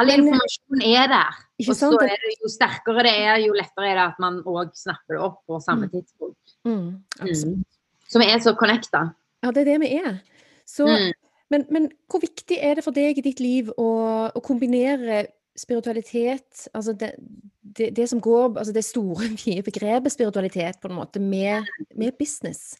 [0.00, 1.40] all informasjon er der.
[1.64, 4.70] Og så er det jo sterkere det er, jo lettere er det at man òg
[4.78, 5.94] snapper det opp på samme Mm.
[5.96, 6.54] tidspunkt.
[6.64, 6.86] mm,
[7.24, 7.64] Mm.
[8.08, 9.02] Som er så connecta.
[9.44, 10.20] Ja, det er det vi er.
[10.66, 11.12] Så Mm.
[11.50, 13.88] Men, men hvor viktig er det for deg i ditt liv å,
[14.28, 15.26] å kombinere
[15.58, 17.14] spiritualitet, altså det,
[17.62, 21.64] det, det som går, altså det store, vide begrepet spiritualitet, på en måte, med,
[21.96, 22.76] med business?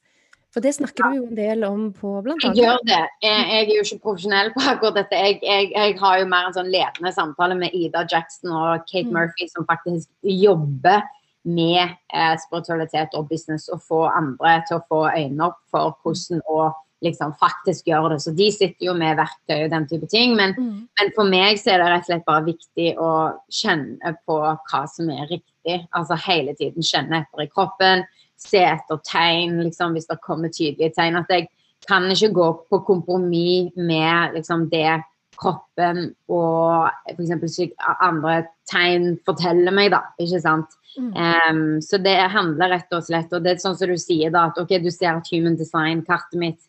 [0.54, 2.56] For det snakker du jo en del om på blant annet.
[2.56, 3.02] Jeg gjør det.
[3.20, 5.18] Jeg, jeg er jo ikke profesjonell på akkurat dette.
[5.20, 9.04] Jeg, jeg, jeg har jo mer en sånn ledende samtale med Ida Jackson og Kate
[9.08, 9.12] Mm.
[9.16, 11.04] Murphy, som faktisk jobber
[11.48, 16.44] med eh, spiritualitet og business, og få andre til å få øynene opp for hvordan
[16.48, 16.68] å
[17.04, 18.22] liksom faktisk gjøre det.
[18.24, 20.34] Så de sitter jo med verktøy og den type ting.
[20.36, 20.88] Men, Mm.
[20.98, 23.10] men for meg så er det rett og slett bare viktig å
[23.50, 25.86] kjenne på hva som er riktig.
[25.94, 28.02] Altså hele tiden kjenne etter i kroppen,
[28.36, 31.16] se etter tegn, liksom, hvis det kommer tydelige tegn.
[31.16, 31.48] At jeg
[31.86, 35.02] kan ikke gå på kompromiss med liksom, det
[35.38, 37.60] kroppen og f.eks.
[38.02, 40.02] andre tegn forteller meg, da.
[40.22, 40.74] Ikke sant?
[40.98, 41.12] Mm.
[41.14, 44.48] Um, så det handler rett og slett Og det er sånn som du sier, da,
[44.50, 46.60] at ok, du ser at human design-kartet mitt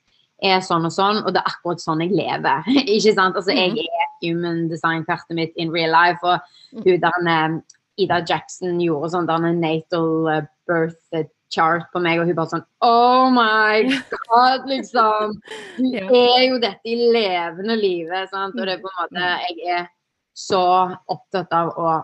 [0.46, 2.70] er sånn og sånn, og det er akkurat sånn jeg lever.
[2.96, 3.36] ikke sant?
[3.36, 7.60] Altså, jeg er human design-kartet mitt in real life, og hun der eh,
[8.00, 12.66] Ida Jackson gjorde sånn der natal eh, birth chart på meg, og hun bare sånn
[12.86, 13.86] Oh my
[14.30, 15.36] God, liksom!
[15.80, 18.58] Du er jo dette i levende livet, sant?
[18.58, 19.90] Og det er på en måte Jeg er
[20.38, 20.64] så
[21.12, 21.98] opptatt av å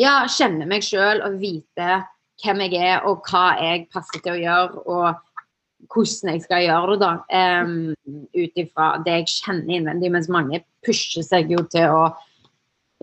[0.00, 2.00] ja, kjenne meg sjøl og vite
[2.42, 6.96] hvem jeg er, og hva jeg passer til å gjøre, og hvordan jeg skal gjøre
[6.96, 7.12] det, da.
[7.62, 7.92] Um,
[8.34, 12.08] Ut ifra det jeg kjenner innvendig, mens mange pusher seg jo til å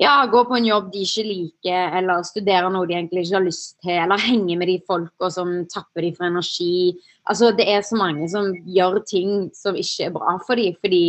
[0.02, 3.46] ja, gå på en jobb de ikke liker, eller studere noe de egentlig ikke har
[3.46, 6.98] lyst til, eller henge med de folka som tapper de for energi.
[7.30, 11.06] Altså, det er så mange som gjør ting som ikke er bra for dem, fordi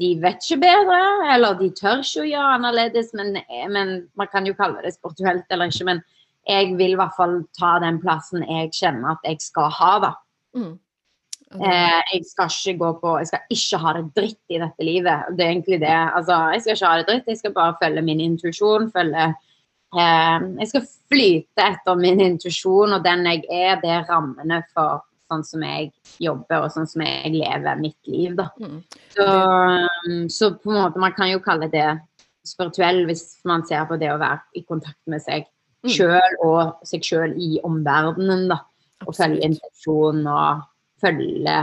[0.00, 1.00] de vet ikke bedre,
[1.34, 3.36] eller de tør ikke å gjøre annerledes, men,
[3.74, 6.04] men man kan jo kalle det sportuelt eller ikke, men
[6.48, 10.12] jeg vil i hvert fall ta den plassen jeg kjenner at jeg skal ha, da.
[10.56, 10.78] Mm.
[11.50, 15.30] Eh, jeg skal ikke gå på Jeg skal ikke ha det dritt i dette livet.
[15.36, 15.90] Det er egentlig det.
[15.90, 18.90] Altså, jeg skal ikke ha det dritt, jeg skal bare følge min intuisjon.
[18.94, 24.62] Følge eh, Jeg skal flyte etter min intuisjon, og den jeg er, det er rammene
[24.74, 28.48] for sånn som jeg jobber, og sånn som jeg lever mitt liv, da.
[28.58, 28.80] Mm.
[29.14, 29.26] Så,
[30.34, 31.86] så på en måte man kan jo kalle det
[32.46, 35.46] spirituell hvis man ser på det å være i kontakt med seg
[35.80, 35.88] Mm.
[35.96, 38.58] sjøl og seg sjøl i omverdenen, da.
[39.06, 40.26] Og følge Absolutt.
[40.28, 40.60] og
[41.00, 41.56] følge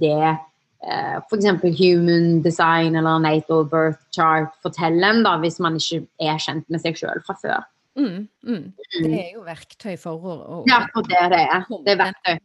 [0.00, 1.48] det eh, f.eks.
[1.80, 6.82] human design eller natal birth chart forteller en, da, hvis man ikke er kjent med
[6.82, 7.66] seg sjøl fra før.
[7.98, 8.28] Mm.
[8.46, 8.68] Mm.
[9.02, 11.66] Det er jo verktøy for å, å Det er det det er.
[11.84, 12.38] Det er verktøy.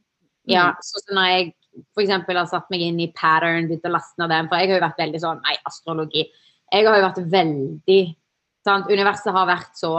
[0.46, 0.82] Ja, Mm.
[0.86, 1.54] så når jeg
[1.96, 2.12] f.eks.
[2.28, 4.86] har satt meg inn i pattern, begynt å laste ned den, for jeg har jo
[4.86, 6.26] vært veldig sånn Nei, astrologi.
[6.72, 8.02] Jeg har jo vært veldig
[8.66, 8.90] sant?
[8.90, 9.92] Universet har vært så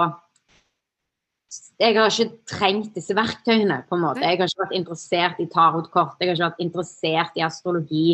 [1.79, 4.23] Jeg har ikke trengt disse verktøyene, på en måte.
[4.25, 8.07] Jeg har ikke vært interessert i tarotkort, jeg har ikke vært interessert i astrologi.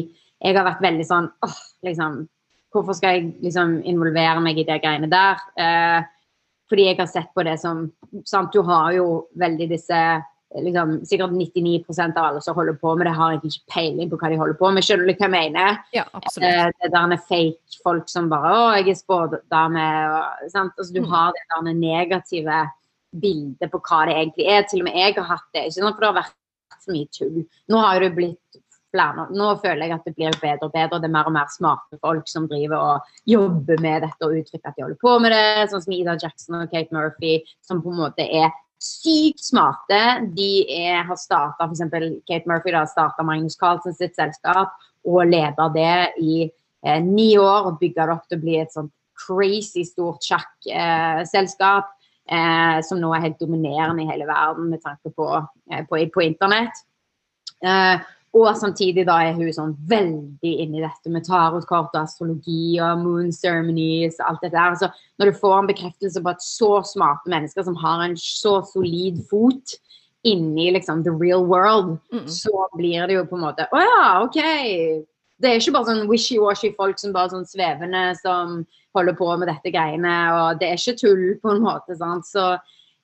[0.43, 2.25] Jeg har vært veldig sånn åh, liksom
[2.73, 5.37] Hvorfor skal jeg liksom involvere meg i de greiene der?
[5.61, 6.05] Eh,
[6.73, 7.83] fordi jeg har sett på det som
[8.25, 9.99] sant, Du har jo veldig disse
[10.57, 14.17] liksom, Sikkert 99% av alle som holder på med det, har egentlig ikke peiling på
[14.23, 14.85] hva de holder på med.
[14.85, 15.79] Skjønner du hva jeg mener?
[15.93, 16.49] Ja, absolutt.
[16.49, 20.73] Eh, det der er fake folk som bare 'Å, jeg er spådame', og sant.
[20.79, 21.09] Altså, du Mm.
[21.13, 22.71] har det der negative
[23.13, 24.67] bildet på hva det egentlig er.
[24.69, 25.67] Til og med jeg har hatt det.
[25.69, 25.97] Ikke sant?
[25.97, 27.41] For det har vært så mye tull.
[27.71, 29.27] Nå har det blitt flere.
[29.33, 31.01] Nå føler jeg at det blir bedre og bedre.
[31.01, 34.73] Det er mer og mer smarte folk som driver og jobber med dette og uttrykker
[34.73, 35.71] at de holder på med det.
[35.73, 40.01] Sånn som Ida Jackson og Kate Murphy, som på en måte er sykt smarte.
[40.37, 41.85] De er, har starta f.eks.
[42.29, 44.75] Kate Murphy har starta Magnus Carlsen sitt selskap
[45.09, 48.75] og leder det i eh, ni år og bygger det opp til å bli et
[48.75, 51.91] sånt crazy stort sjakkselskap.
[51.91, 51.99] Eh,
[52.87, 55.29] som nå er helt dominerende i hele verden med tanke på,
[55.73, 56.83] eh, på, på internett.
[57.65, 58.01] Eh,
[58.33, 63.29] og samtidig da er hun sånn veldig inni dette med tarotkort og astrologi og moon
[63.37, 64.79] ceremonies og alt dette der.
[64.81, 64.89] Så
[65.21, 69.21] når du får en bekreftelse på at så smarte mennesker som har en så solid
[69.29, 69.77] fot
[70.25, 72.29] inni liksom the real world, Mm.
[72.29, 74.39] så blir det jo på en måte Å ja, OK.
[75.43, 78.61] Det er ikke bare sånn wishy-washy folk som bare sånn svevende som
[78.95, 81.97] holder på med dette greiene, og det er ikke tull på en måte.
[81.99, 82.53] sant, så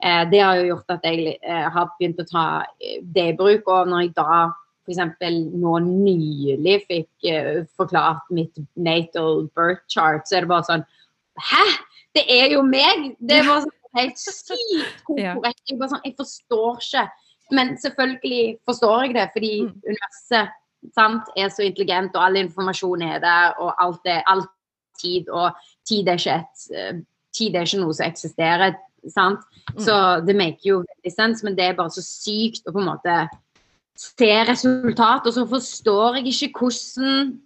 [0.05, 2.45] eh, det har jo gjort at jeg eh, har begynt å ta
[2.79, 3.67] eh, det i bruk.
[3.67, 4.53] Og når jeg da
[4.89, 5.01] f.eks.
[5.59, 10.87] nå nylig fikk eh, forklart mitt natal birth chart, så er det bare sånn
[11.39, 11.65] Hæ?
[12.17, 13.13] Det er jo meg!
[13.21, 15.61] Det var sånn helt sykt korrekt.
[15.69, 17.05] Jeg, bare sånn, jeg forstår ikke.
[17.55, 19.77] Men selvfølgelig forstår jeg det, fordi Mm.
[19.87, 20.57] universet
[20.95, 24.45] sant, er så intelligent, og all informasjon er der, og alt er all
[25.01, 27.01] tid, og tid er ikke, et, eh,
[27.35, 28.77] tid er ikke noe som eksisterer.
[29.09, 29.41] sant?
[29.75, 29.81] Mm.
[29.85, 29.95] Så
[30.27, 33.19] det maker jo veldig sens, men det er bare så sykt å på en måte
[33.99, 37.39] se resultat, og så forstår jeg ikke hvordan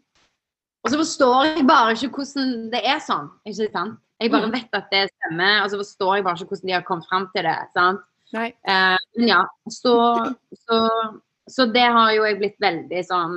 [0.85, 3.29] Og så forstår jeg bare ikke hvordan det er sånn.
[3.47, 4.01] ikke sant?
[4.21, 4.53] Jeg bare Mm.
[4.53, 7.29] vet at det stemmer, og så forstår jeg bare ikke hvordan de har kommet fram
[7.37, 7.59] til det.
[7.77, 8.01] sant?
[8.33, 8.49] Nei.
[8.67, 9.95] Uh, men ja, så,
[10.67, 13.37] så, så det har jo jeg blitt veldig sånn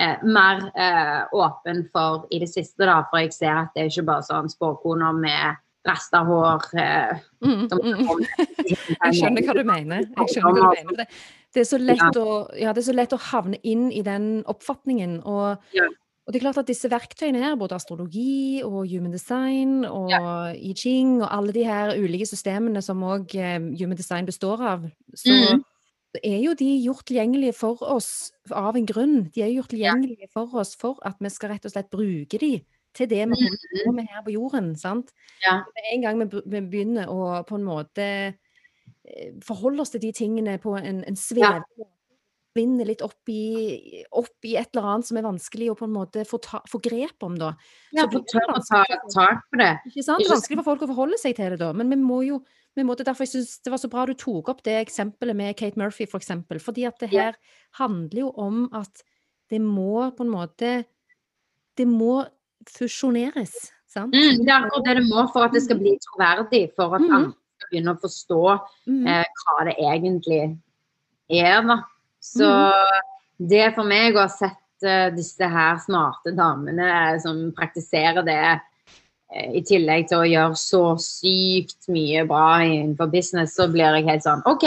[0.00, 3.02] eh, mer eh, åpen for i det siste, da.
[3.10, 6.64] For jeg ser at det er ikke bare sånn spåkoner med rasta hår.
[6.78, 8.22] Eh, Mm, mm.
[8.66, 10.06] Jeg skjønner hva du mener.
[10.16, 10.96] Jeg skjønner hva du mener.
[10.96, 11.06] Det,
[11.54, 14.42] det, er så lett å, ja, det er så lett å havne inn i den
[14.50, 15.20] oppfatningen.
[15.22, 15.86] Og, Ja.
[16.26, 20.10] og det er klart at disse verktøyene her, både astrologi og human design og
[20.56, 24.90] I Ching og alle de her ulike systemene som òg eh, human design består av,
[25.14, 25.62] så Mm.
[26.16, 29.18] Så er jo de gjort tilgjengelige for oss av en grunn.
[29.34, 32.54] De er gjort tilgjengelige for oss for at vi skal rett og slett bruke de
[32.96, 34.70] til det vi holder på med her på jorden.
[34.80, 35.12] sant?
[35.44, 35.60] Ja.
[35.92, 40.72] En gang vi begynner å på en måte eh, forholde oss til de tingene på
[40.78, 41.90] en, en svevende ja.
[42.56, 45.96] vinne litt opp i, opp i et eller annet som er vanskelig å på en
[45.98, 47.52] måte få, ta, få grep om, da.
[47.92, 49.74] Ja, få tak på det.
[49.92, 50.24] Ikke sant?
[50.24, 51.74] Vanskelig for folk å forholde seg til det, da.
[51.76, 52.40] Men vi må jo
[52.76, 55.36] vi må, er derfor jeg synes det var så bra du tok opp det eksempelet
[55.36, 56.58] med Kate Murphy, for eksempel.
[56.60, 57.34] Fordi at det her
[57.78, 59.02] handler jo om at
[59.50, 60.84] det må på en måte
[61.76, 62.24] Det må
[62.72, 63.52] fusjoneres,
[63.86, 64.14] sant?
[64.14, 67.02] Mm, det er akkurat det det må for at det skal bli troverdig, for at
[67.04, 68.40] andre skal begynne å forstå
[68.86, 69.06] Mhm.
[69.08, 70.58] eh, hva det egentlig
[71.30, 71.62] er.
[71.62, 71.76] Da.
[72.20, 72.48] Så
[73.38, 78.58] det for meg å ha sett eh, disse her smarte damene som praktiserer det, eh,
[79.34, 84.24] i tillegg til å gjøre så sykt mye bra innenfor business, så blir jeg helt
[84.24, 84.66] sånn OK,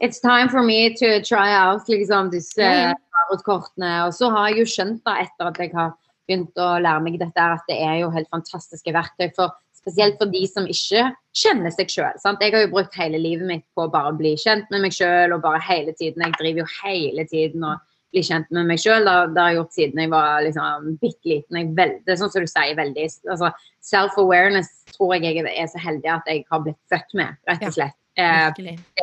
[0.00, 2.70] it's time for me to try out liksom disse
[3.14, 4.06] tarotkortene.
[4.06, 5.92] Og så har jeg jo skjønt da, etter at jeg har
[6.24, 9.28] begynt å lære meg dette, at det er jo helt fantastiske verktøy.
[9.36, 12.16] for Spesielt for de som ikke kjenner seg sjøl.
[12.40, 15.34] Jeg har jo brukt hele livet mitt på å bare bli kjent med meg sjøl
[15.36, 16.24] og bare hele tiden.
[16.24, 17.82] Jeg driver jo hele tiden og
[18.14, 19.04] blir kjent med meg sjøl.
[19.04, 21.58] Det har jeg gjort siden jeg var liksom bitte liten.
[21.60, 23.50] Jeg vel- det er sånn som du sier, veldig altså,
[23.84, 27.76] Self-awareness tror jeg jeg er så heldig at jeg har blitt født med, rett og
[27.76, 27.98] slett.
[28.16, 28.52] Eh,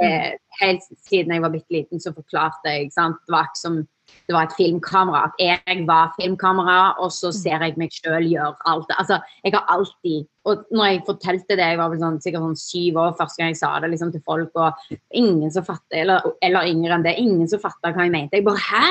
[0.01, 0.27] eh,
[0.61, 3.19] helt siden jeg var bitte liten, så forklarte jeg sant?
[3.27, 3.81] Det var ikke som
[4.27, 5.25] det var et filmkamera.
[5.29, 8.91] At jeg var filmkamera, og så ser jeg meg sjøl gjøre alt.
[8.97, 12.57] Altså, jeg har alltid Og når jeg fortalte det, jeg var vel sånn, sikkert sånn
[12.57, 16.25] syv år første gang jeg sa det liksom, til folk, og ingen som fatter, eller,
[16.41, 18.39] eller yngre enn det, ingen som fatta hva jeg mente.
[18.39, 18.87] Jeg bare Hæ?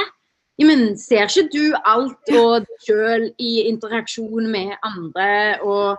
[0.61, 5.59] Jamen, ser ikke du alt og deg sjøl i interaksjon med andre?
[5.65, 5.99] og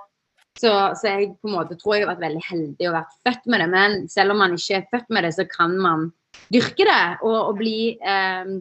[0.59, 3.49] så, så jeg på en måte tror jeg har vært veldig heldig og vært født
[3.53, 3.69] med det.
[3.71, 6.09] Men selv om man ikke er født med det, så kan man
[6.51, 8.53] dyrke det og, og bli eh,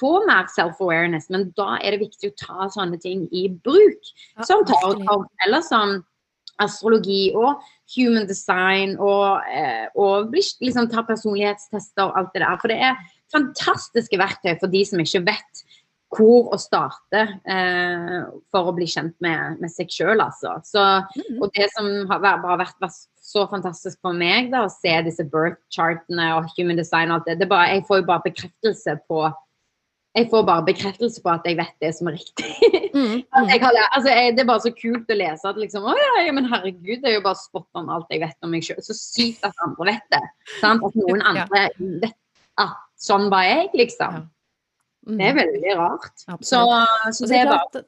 [0.00, 1.30] få mer self-awareness.
[1.32, 4.12] Men da er det viktig å ta sånne ting i bruk.
[4.36, 6.00] Ja, Som tarotkort eller som
[6.60, 7.62] astrologi og
[7.94, 12.60] human design og, eh, og liksom, ta personlighetstester og alt det der.
[12.60, 13.00] For det er
[13.32, 15.64] fantastiske verktøy for de som ikke vet
[16.10, 18.16] hvor å starte eh,
[18.50, 20.56] for å bli kjent med, med seg sjøl, altså.
[20.66, 20.82] Så,
[21.16, 21.42] Mhm.
[21.42, 25.60] og det som har vært, vært, så fantastisk for meg, da, å se disse birth
[25.70, 29.30] chartene og human design og alt det, det bare, Jeg får jo bare bekreftelse på
[30.18, 32.50] jeg får bare bekreftelse på at jeg vet det som er riktig.
[32.90, 33.46] Mm, mm.
[33.48, 36.32] jeg altså, jeg, det er bare så kult å lese at liksom, å ja, ja,
[36.34, 38.80] men herregud, det er jo bare spot on alt jeg vet om meg sjøl.
[38.82, 40.20] Så sykt at andre vet det.
[40.58, 40.82] Sant?
[40.82, 42.10] At noen andre vet
[42.58, 44.18] at sånn var jeg, liksom.
[44.18, 44.39] Ja.
[45.10, 45.18] Mm.
[45.18, 46.24] Det er veldig rart.
[46.40, 46.62] Så,
[47.12, 47.84] så det er bare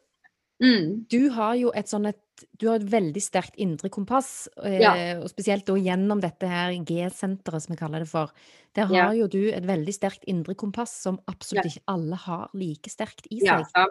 [0.63, 2.19] mm, du har jo et sånn et
[2.59, 4.93] du har et veldig sterkt indre kompass, eh, Ja.
[5.23, 8.33] og spesielt da gjennom dette her G-senteret, som vi kaller det for.
[8.75, 9.07] Der Ja.
[9.07, 11.71] har jo du et veldig sterkt indre kompass som absolutt Ja.
[11.71, 13.87] ikke alle har like sterkt i Ja, seg.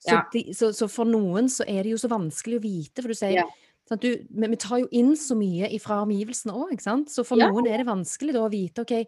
[0.00, 3.08] Så, de, så, så for noen så er det jo så vanskelig å vite, for
[3.08, 3.44] du sier Ja.
[3.88, 7.08] sant, du, men vi tar jo inn så mye fra omgivelsene òg, ikke sant.
[7.08, 7.48] Så for Ja.
[7.48, 9.06] noen er det vanskelig da å vite OK,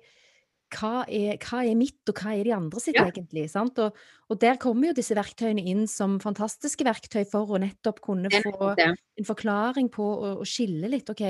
[0.75, 3.07] hva er, hva er mitt, og hva er de andre sitt, Ja.
[3.07, 3.47] egentlig?
[3.51, 3.79] Sant?
[3.79, 3.95] Og,
[4.31, 8.75] og der kommer jo disse verktøyene inn som fantastiske verktøy for å nettopp kunne få
[9.19, 11.09] en forklaring på å, å skille litt.
[11.11, 11.23] OK,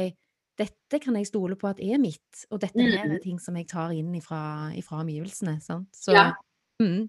[0.57, 3.15] dette kan jeg stole på at er mitt, og dette Mm.
[3.15, 5.61] er ting som jeg tar inn ifra, ifra omgivelsene.
[5.63, 5.89] Sant?
[5.93, 6.33] Så, Ja.
[6.81, 7.09] mm.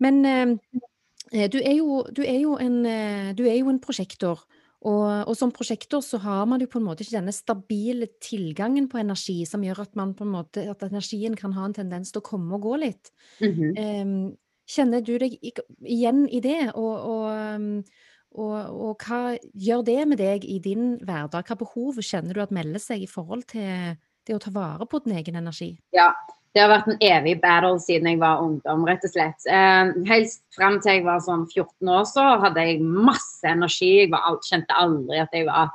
[0.00, 4.44] Men eh, du er jo, du er jo en, eh, du er jo en prosjektor.
[4.80, 8.86] Og, og som prosjektor så har man jo på en måte ikke denne stabile tilgangen
[8.88, 12.12] på energi som gjør at man på en måte, at energien kan ha en tendens
[12.12, 13.12] til å komme og gå litt.
[13.42, 14.02] Mm -hmm.
[14.02, 15.36] um, kjenner du deg
[15.84, 16.72] igjen i det?
[16.74, 17.84] Og, og, um,
[18.30, 21.44] og, og hva gjør det med deg i din hverdag?
[21.44, 24.98] Hva behov kjenner du at melder seg i forhold til det å ta vare på
[25.04, 25.78] din egen energi?
[25.92, 26.14] Ja,
[26.54, 29.44] det har vært en evig battle siden jeg var ungdom, rett og slett.
[29.46, 33.92] Eh, helt frem til jeg var sånn 14 år, så hadde jeg masse energi.
[34.00, 35.70] Jeg var, alt- kjente aldri at jeg var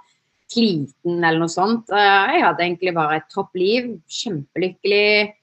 [0.51, 1.89] sliten eller noe sånt.
[1.89, 3.93] Eh, jeg hadde egentlig bare et topp liv.
[4.19, 5.33] Kjempelykkelig.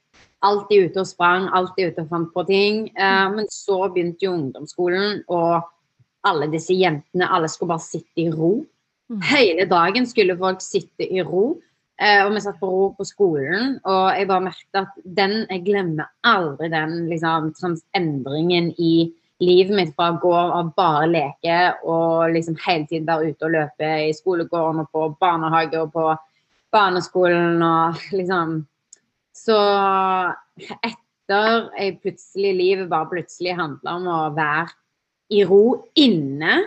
[0.43, 2.79] Alltid ute og sprang, alltid ute og fant på ting.
[2.95, 5.63] Eh, men så begynte jo ungdomsskolen, og
[6.27, 8.65] alle disse jentene, alle skulle bare sitte i ro.
[9.11, 9.21] Mm.
[9.33, 11.59] Hele dagen skulle folk sitte i ro.
[12.01, 15.61] Eh, og vi satt på ro på skolen, og jeg bare merket at den Jeg
[15.67, 19.11] glemmer aldri den liksom, trans endringen i
[19.43, 21.57] livet mitt fra å gå og bare leke
[21.89, 26.07] og liksom hele tiden være ute og løpe i skolegården og på barnehage og på
[26.73, 28.61] barneskolen og liksom
[29.33, 29.57] Så
[30.85, 34.69] etter jeg plutselig livet bare plutselig handla om å være
[35.33, 36.59] i ro inne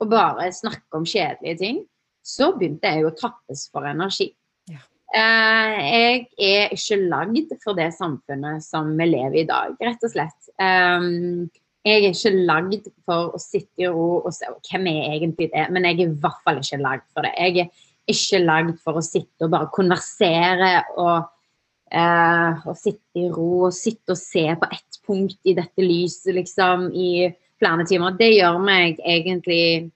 [0.00, 1.82] og bare snakke om kjedelige ting,
[2.24, 4.30] så begynte jeg å tappes for energi.
[5.14, 10.02] Eh, jeg er ikke lagd for det samfunnet som vi lever i i dag, rett
[10.02, 10.48] og slett.
[10.58, 11.46] Um,
[11.86, 15.70] jeg er ikke lagd for å sitte i ro og se hvem jeg egentlig er,
[15.70, 17.34] men jeg er i hvert fall ikke lagd for det.
[17.38, 21.30] Jeg er ikke lagd for å sitte og bare konversere og,
[21.94, 26.32] uh, og sitte i ro og sitte og se på ett punkt i dette lyset,
[26.40, 27.28] liksom, i
[27.62, 28.18] flere timer.
[28.18, 29.93] Det gjør meg egentlig Det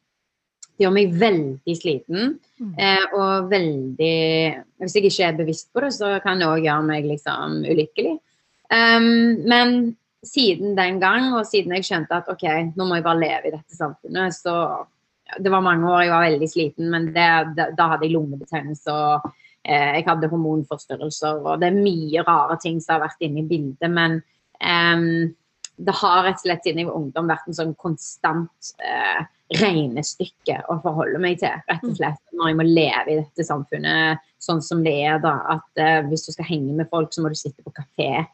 [0.79, 2.35] gjør meg veldig sliten.
[2.59, 2.75] Mm.
[2.79, 4.19] Eh, og veldig
[4.79, 8.19] Hvis jeg ikke er bevisst på det, så kan det òg gjøre meg liksom ulykkelig.
[8.69, 12.45] Um, men siden den gang, og siden jeg skjønte at OK,
[12.77, 14.87] nå må jeg bare leve i dette samfunnet, så
[15.29, 18.95] Det var mange år jeg var veldig sliten, men det, da, da hadde jeg lungebetennelse
[18.97, 19.27] og
[19.61, 23.49] eh, jeg hadde hormonforstyrrelser, og det er mye rare ting som har vært inne i
[23.51, 24.23] bildet, men
[24.57, 25.29] um,
[25.79, 29.21] det har rett og slett siden jeg var ungdom vært en sånn konstant eh,
[29.63, 31.55] regnestykke å forholde meg til.
[31.71, 31.99] rett og mm.
[32.01, 35.21] slett, Når jeg må leve i dette samfunnet sånn som det er.
[35.23, 38.27] da, at eh, Hvis du skal henge med folk, så må du sitte på kafé.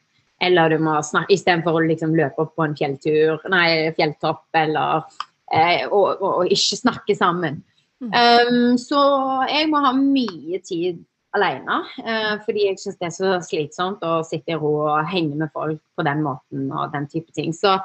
[0.43, 5.05] Eller du må snakke istedenfor å liksom løpe opp på en fjelltur, nei, fjelltopp, eller
[5.53, 7.63] eh, og, og, og, ikke snakke sammen.
[8.05, 9.01] Um, så
[9.49, 10.99] jeg må ha mye tid
[11.35, 11.81] alene.
[12.05, 15.53] Eh, fordi jeg syns det er så slitsomt å sitte i ro og henge med
[15.55, 17.53] folk på den måten og den type ting.
[17.57, 17.77] Så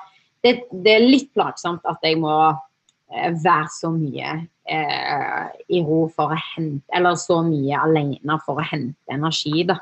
[0.45, 4.35] det, det er litt plagsomt at jeg må eh, være så mye
[4.69, 5.45] eh,
[5.75, 9.79] i ro for å hente Eller så mye alene for å hente energi, da.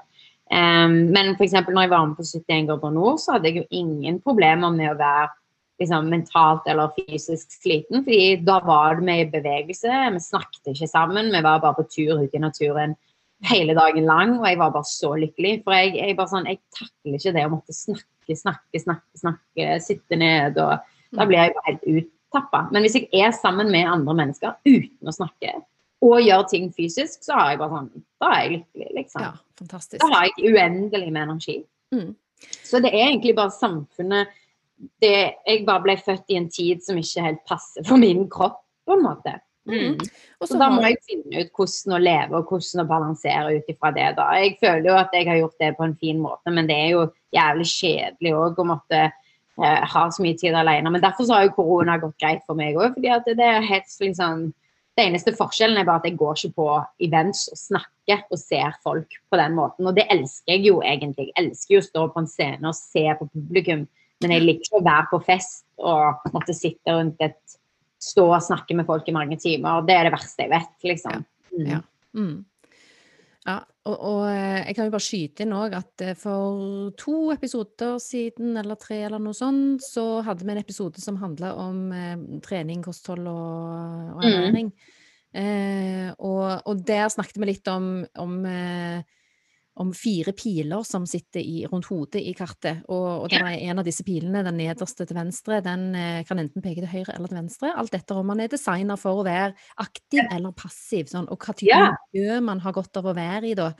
[0.48, 1.58] Um, men f.eks.
[1.68, 4.94] når jeg var med på 71 grader nord, så hadde jeg jo ingen problemer med
[4.94, 5.26] å være
[5.82, 8.06] liksom, mentalt eller fysisk sliten.
[8.06, 12.24] fordi da var med i bevegelse, vi snakket ikke sammen, vi var bare på tur
[12.24, 12.96] ute i naturen
[13.46, 15.62] hele dagen lang, og jeg var bare så lykkelig.
[15.66, 19.72] For jeg, jeg bare sånn, jeg takler ikke det å måtte snakke, snakke, snakke, snakke,
[19.86, 20.58] sitte ned.
[20.62, 22.64] og Da blir jeg bare helt uttappa.
[22.74, 25.54] Men hvis jeg er sammen med andre mennesker uten å snakke,
[26.06, 29.24] og gjør ting fysisk, så har jeg bare sånn, da er jeg lykkelig, liksom.
[29.26, 30.02] Ja, fantastisk.
[30.04, 31.58] Da har jeg uendelig med energi.
[31.96, 32.12] Mm.
[32.62, 34.36] Så det er egentlig bare samfunnet
[35.02, 38.60] det, Jeg bare ble født i en tid som ikke helt passer for min kropp,
[38.86, 39.34] på en måte.
[39.68, 39.96] Mm.
[40.00, 43.72] Så, så da må jeg finne ut hvordan å leve og hvordan å balansere ut
[43.72, 44.10] ifra det.
[44.20, 44.28] da.
[44.40, 46.94] Jeg føler jo at jeg har gjort det på en fin måte, men det er
[46.94, 50.94] jo jævlig kjedelig òg å måtte eh, ha så mye tid alene.
[50.94, 52.96] Men derfor så har jo korona gått greit for meg òg.
[52.96, 54.48] fordi det er helt liksom
[54.98, 56.72] det eneste forskjellen er bare at jeg går ikke på
[57.06, 59.86] events og snakker og ser folk på den måten.
[59.86, 61.28] Og det elsker jeg jo egentlig.
[61.30, 63.86] Jeg elsker jo å stå på en scene og se på publikum.
[64.24, 67.58] Men jeg liker ikke å være på fest og måtte sitte rundt et
[68.02, 69.82] stå og snakke med folk i mange timer.
[69.88, 71.26] Det er det verste jeg vet, liksom.
[71.54, 71.66] Mm.
[71.72, 71.82] Ja.
[72.18, 72.36] Mm.
[73.48, 73.58] ja.
[73.88, 77.96] Og, og, eh, jeg kan jo bare skyte inn òg at eh, for to episoder
[78.04, 82.16] siden, eller tre eller noe sånt, så hadde vi en episode som handla om eh,
[82.44, 84.28] trening, kosthold og, og mm.
[84.28, 84.72] ernæring.
[84.76, 84.94] Mm.
[85.38, 89.06] Eh, og, og, der snakket vi litt om, om eh,
[89.82, 92.82] om fire piler som sitter i, rundt hodet i kartet.
[92.90, 96.64] Og, og er en av disse pilene, den nederste til venstre, den eh, kan enten
[96.66, 97.72] peke til høyre eller til venstre.
[97.78, 99.54] Alt etter om man er designer for å være
[99.84, 101.82] aktiv eller passiv, sånn, og hva type
[102.14, 103.72] miljø man har godt av å være i da.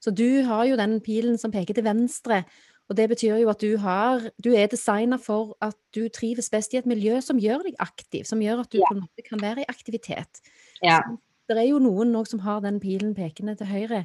[0.00, 2.44] Så du har jo den pilen som peker til venstre.
[2.90, 6.72] Og det betyr jo at du, har, du er designer for at du trives best
[6.74, 9.42] i et miljø som gjør deg aktiv, som gjør at du på en måte kan
[9.42, 10.42] være i aktivitet.
[10.82, 10.98] Ja.
[11.06, 14.04] Så, det er jo noen som har den pilen pekende til høyre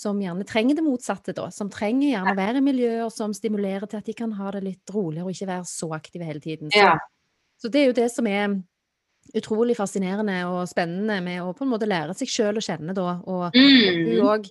[0.00, 1.50] som gjerne trenger det motsatte, da.
[1.52, 4.64] Som trenger gjerne å være i miljøer som stimulerer til at de kan ha det
[4.64, 6.72] litt roligere og ikke være så aktive hele tiden.
[6.72, 6.96] Så, ja.
[7.60, 8.56] så det er jo det som er
[9.36, 13.20] utrolig fascinerende og spennende med å på en måte lære seg sjøl å kjenne, da.
[13.28, 14.02] Og mm.
[14.08, 14.50] du òg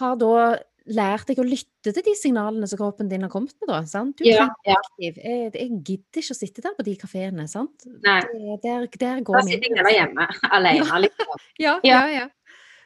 [0.00, 0.36] har da
[0.84, 3.80] lært deg å lytte til de signalene som kroppen din har kommet med, da.
[3.88, 4.18] Sant?
[4.20, 4.76] Du ja, ja.
[4.76, 5.16] aktiv.
[5.16, 7.86] Jeg, jeg, gidder ikke å sitte der på de kafeene, sant.
[8.04, 8.20] Nei.
[8.28, 11.46] Det, der, der går da sitter jeg der hjemme alene, liksom.
[11.62, 12.26] ja, ja, ja.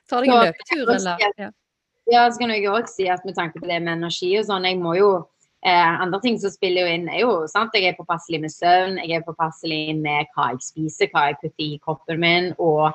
[0.08, 1.26] Tar deg en løpetur, eller?
[1.42, 1.50] Ja.
[2.08, 4.64] Ja, så kan jeg også si at med tanke på det med energi og sånn,
[4.64, 5.10] jeg må jo
[5.60, 8.96] eh, Andre ting som spiller jo inn, er jo sant, jeg er påpasselig med søvn,
[9.02, 12.88] jeg er påpasselig med hva jeg spiser, hva jeg putter i kroppen min, og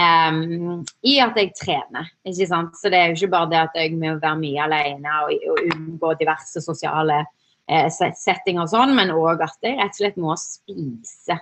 [0.00, 2.08] um, i at jeg trener.
[2.24, 2.80] ikke sant?
[2.80, 5.62] Så det er jo ikke bare det at jeg må være mye alene og, og
[5.76, 7.20] unngå diverse sosiale
[7.68, 11.40] eh, settinger og sånn, men òg at jeg rett og slett må spise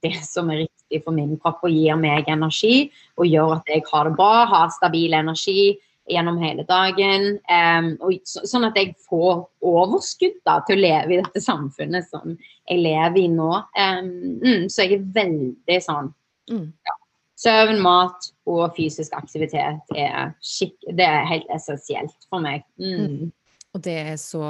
[0.00, 2.86] det som er riktig for min kropp og gir meg energi
[3.20, 5.74] og gjør at jeg har det bra, har stabil energi
[6.10, 7.36] gjennom hele dagen.
[7.46, 12.08] Um, og, så, sånn at jeg får overskudd da, til å leve i dette samfunnet
[12.10, 13.52] som jeg lever i nå.
[13.76, 14.10] Um,
[14.42, 16.10] mm, så jeg er veldig sånn
[16.50, 16.66] mm.
[16.88, 16.98] ja.
[17.42, 22.62] Søvn, mat og fysisk aktivitet er, skikk, det er helt essensielt for meg.
[22.78, 23.32] Mm.
[23.72, 24.42] Og det er så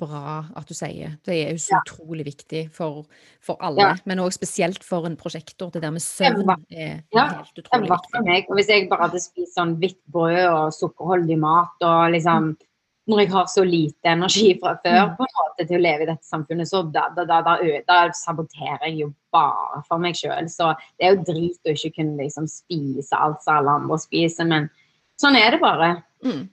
[0.00, 1.12] bra at du sier.
[1.22, 1.80] Det er jo så ja.
[1.84, 3.04] utrolig viktig for,
[3.44, 3.92] for alle, ja.
[4.10, 5.70] men òg spesielt for en prosjektor.
[5.70, 7.28] Det der med søvn er ja.
[7.36, 8.10] helt utrolig viktig.
[8.16, 8.48] For meg.
[8.50, 12.70] Og hvis jeg bare hadde spist sånn hvitt brød og sukkerholdig mat og liksom mm.
[13.04, 15.10] Når jeg har så lite energi fra før mm.
[15.18, 17.98] på en måte til å leve i dette samfunnet, så da, da, da, da, da
[18.16, 20.48] saboterer jeg jo bare for meg sjøl.
[20.48, 24.48] Så det er jo drit å ikke kunne liksom spise alt som alle andre spiser,
[24.48, 24.70] men
[25.20, 25.90] sånn er det bare.
[26.24, 26.46] Mm.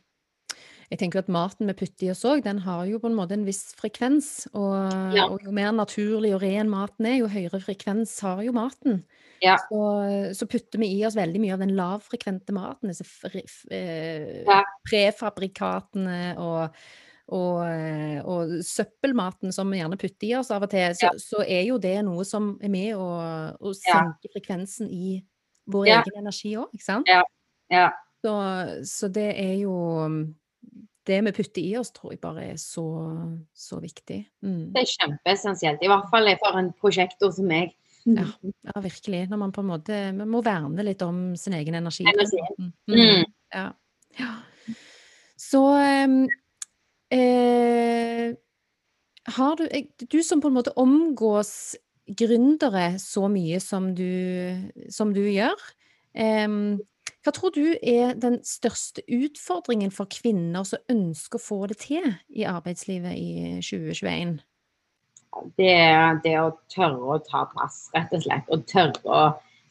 [0.92, 3.38] Jeg tenker at maten vi putter i oss òg, den har jo på en måte
[3.38, 4.50] en viss frekvens.
[4.52, 4.76] Og,
[5.16, 5.30] ja.
[5.30, 9.00] og, jo mer naturlig og ren maten er, jo høyere frekvens har jo maten.
[9.42, 9.56] Ja.
[9.70, 9.86] Så,
[10.38, 13.08] så, putter vi i oss veldig mye av den lavfrekvente maten, disse
[13.72, 14.60] eh, ja.
[14.86, 16.76] prefabrikatene og,
[17.32, 21.48] og, eh, og, søppelmaten som vi gjerne putter i oss av og til, så, så
[21.48, 23.10] er jo det noe som er med å,
[23.56, 25.22] å senke frekvensen i
[25.72, 27.10] vår egen energi òg, ikke sant?
[27.72, 27.88] Ja.
[28.22, 28.36] Så,
[28.86, 29.74] så, det er jo
[31.12, 32.86] det vi putter i oss, tror jeg bare er så,
[33.54, 34.24] så viktig.
[34.46, 34.72] Mm.
[34.74, 35.84] Det er kjempeessensielt.
[35.84, 37.76] I hvert fall for en prosjektor som meg.
[38.06, 38.26] Ja,
[38.66, 39.28] ja, virkelig.
[39.30, 42.06] Når man på en måte man må verne litt om sin egen energi.
[42.10, 42.42] energi.
[42.58, 42.72] Mm.
[42.96, 43.26] mm.
[43.54, 43.68] Ja.
[44.18, 44.32] ja.
[45.42, 46.24] Så ehm,
[47.12, 48.32] eh,
[49.36, 49.68] har du
[50.08, 51.76] Du som på en måte omgås
[52.08, 55.60] gründere så mye som du, som du gjør,
[56.16, 56.48] eh,
[57.22, 62.08] hva tror du er den største utfordringen for kvinner som ønsker å få det til
[62.34, 64.40] i arbeidslivet i 2021?
[65.58, 68.50] Det er det å tørre å ta plass, rett og slett.
[68.50, 69.22] Og tørre å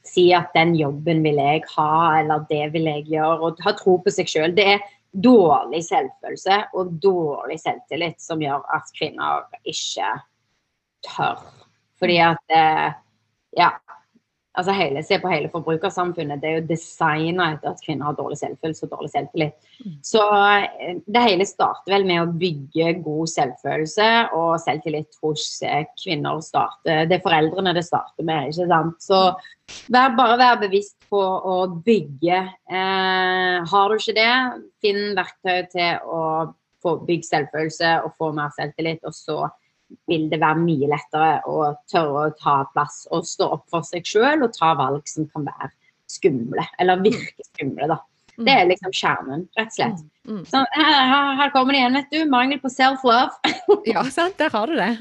[0.06, 1.90] si at den jobben vil jeg ha,
[2.20, 3.50] eller det vil jeg gjøre.
[3.50, 4.54] Og ha tro på seg sjøl.
[4.56, 10.14] Det er dårlig selvfølelse og dårlig selvtillit som gjør at kvinner ikke
[11.06, 11.42] tør.
[12.00, 12.88] Fordi at eh,
[13.58, 13.74] ja,
[14.58, 16.40] altså hele, Se på hele forbrukersamfunnet.
[16.42, 19.70] Det er jo designa etter at kvinner har dårlig selvfølelse og dårlig selvtillit.
[19.84, 19.94] Mm.
[20.06, 25.84] Så eh, det hele starter vel med å bygge god selvfølelse og selvtillit hos eh,
[26.02, 26.40] kvinner.
[26.44, 28.50] Starter, Det er foreldrene det starter med.
[28.50, 28.98] ikke sant?
[29.04, 29.20] Så
[29.92, 32.42] vær, bare vær bevisst på å bygge.
[32.70, 34.32] Eh, har du ikke det,
[34.82, 36.24] finn verktøy til å
[36.80, 39.04] få bygge selvfølelse og få mer selvtillit.
[39.04, 39.42] og så
[40.10, 44.06] vil det være mye lettere å tørre å ta plass og stå opp for seg
[44.06, 45.72] sjøl og ta valg som kan være
[46.10, 48.00] skumle, eller virke skumle, da.
[48.40, 48.44] Mm.
[48.46, 50.04] Det er liksom kjernen, rett og slett.
[50.24, 50.44] Mm, mm.
[50.48, 52.20] Så her, her, kommer det igjen, vet du.
[52.30, 53.52] Mangel på self-love.
[53.92, 54.38] ja, sant.
[54.40, 54.96] Der har du det.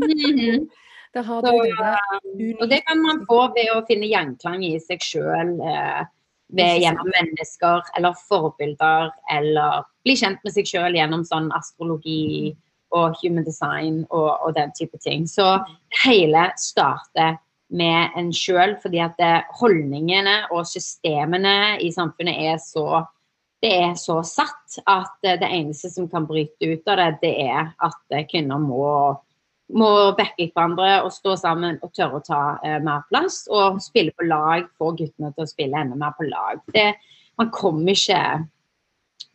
[0.00, 0.68] -hmm.
[1.14, 1.98] Der har du det.
[2.24, 5.60] Um, og det kan man få ved å finne gjenklang i seg sjøl.
[5.60, 6.06] Eh,
[6.52, 12.56] ved, gjennom mennesker eller forbilder, eller bli kjent med seg sjøl gjennom sånn astrologi
[12.90, 15.28] og human design og, og den type ting.
[15.28, 15.58] Så
[16.04, 17.38] hele starter
[17.70, 19.20] med en sjøl, fordi at
[19.60, 23.04] holdningene og systemene i samfunnet er så
[23.60, 27.72] det er så satt at det eneste som kan bryte ut av det, det er
[27.84, 28.86] at kvinner må,
[29.76, 33.42] må backe hverandre og stå sammen og tørre å ta eh, mer plass.
[33.52, 36.64] Og spille på lag, få guttene til å spille enda mer på lag.
[36.72, 36.88] Det,
[37.40, 38.22] man kommer ikke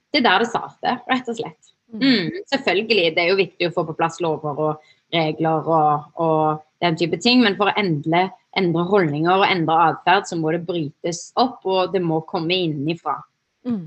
[0.09, 1.74] Det er der det starter, rett og slett.
[1.93, 3.11] Mm, selvfølgelig.
[3.15, 7.19] Det er jo viktig å få på plass lover og regler og, og den type
[7.23, 7.43] ting.
[7.45, 8.27] Men for å endre,
[8.57, 13.19] endre holdninger og endre atferd, så må det brytes opp, og det må komme innenfra.
[13.67, 13.86] Mm.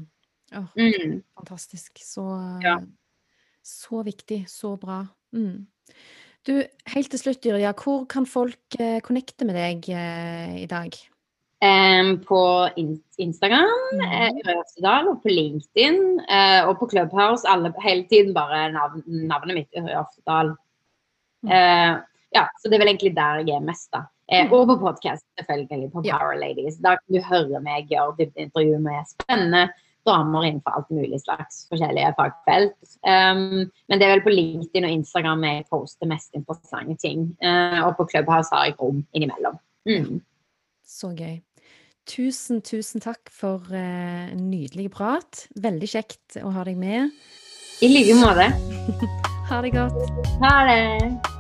[0.57, 1.19] Oh, mm.
[1.37, 2.01] Fantastisk.
[2.05, 2.25] Så,
[2.65, 2.79] ja.
[3.63, 4.45] så, viktig.
[4.51, 5.03] Så bra.
[5.37, 5.67] Mm.
[6.47, 6.55] Du,
[6.95, 10.95] helt til slutt, Yrja, hvor kan folk eh, connecte med deg eh, i dag?
[11.59, 14.03] Um, på in Instagram, mm.
[14.79, 15.97] uh, og på LinkedIn
[16.31, 17.49] uh, og på Clubhouse.
[17.51, 20.53] Alle, hele tiden bare navn, navnet mitt Øre Oftedal.
[21.43, 21.99] Uh,
[22.31, 24.05] ja, så det er vel egentlig der jeg er mest, da.
[24.31, 26.39] Uh, Og på podkast, selvfølgelig, på Power ja.
[26.45, 26.79] Ladies.
[26.85, 29.65] Da kan du høre meg gjøre dybdeintervju med spennende
[30.07, 32.79] damer innenfor alt mulig slags forskjellige fagfelt.
[33.03, 37.33] Um, men det er vel på LinkedIn og Instagram jeg poster mest interessante ting.
[37.83, 39.59] og på Clubhouse har jeg rom innimellom.
[39.91, 40.23] Mm.
[40.87, 41.41] Så gøy.
[42.09, 45.45] Tusen, tusen takk for en nydelig prat.
[45.61, 47.13] Veldig kjekt å ha deg med.
[47.85, 48.49] I like måte.
[49.51, 50.23] ha det godt.
[50.41, 51.38] Ha det.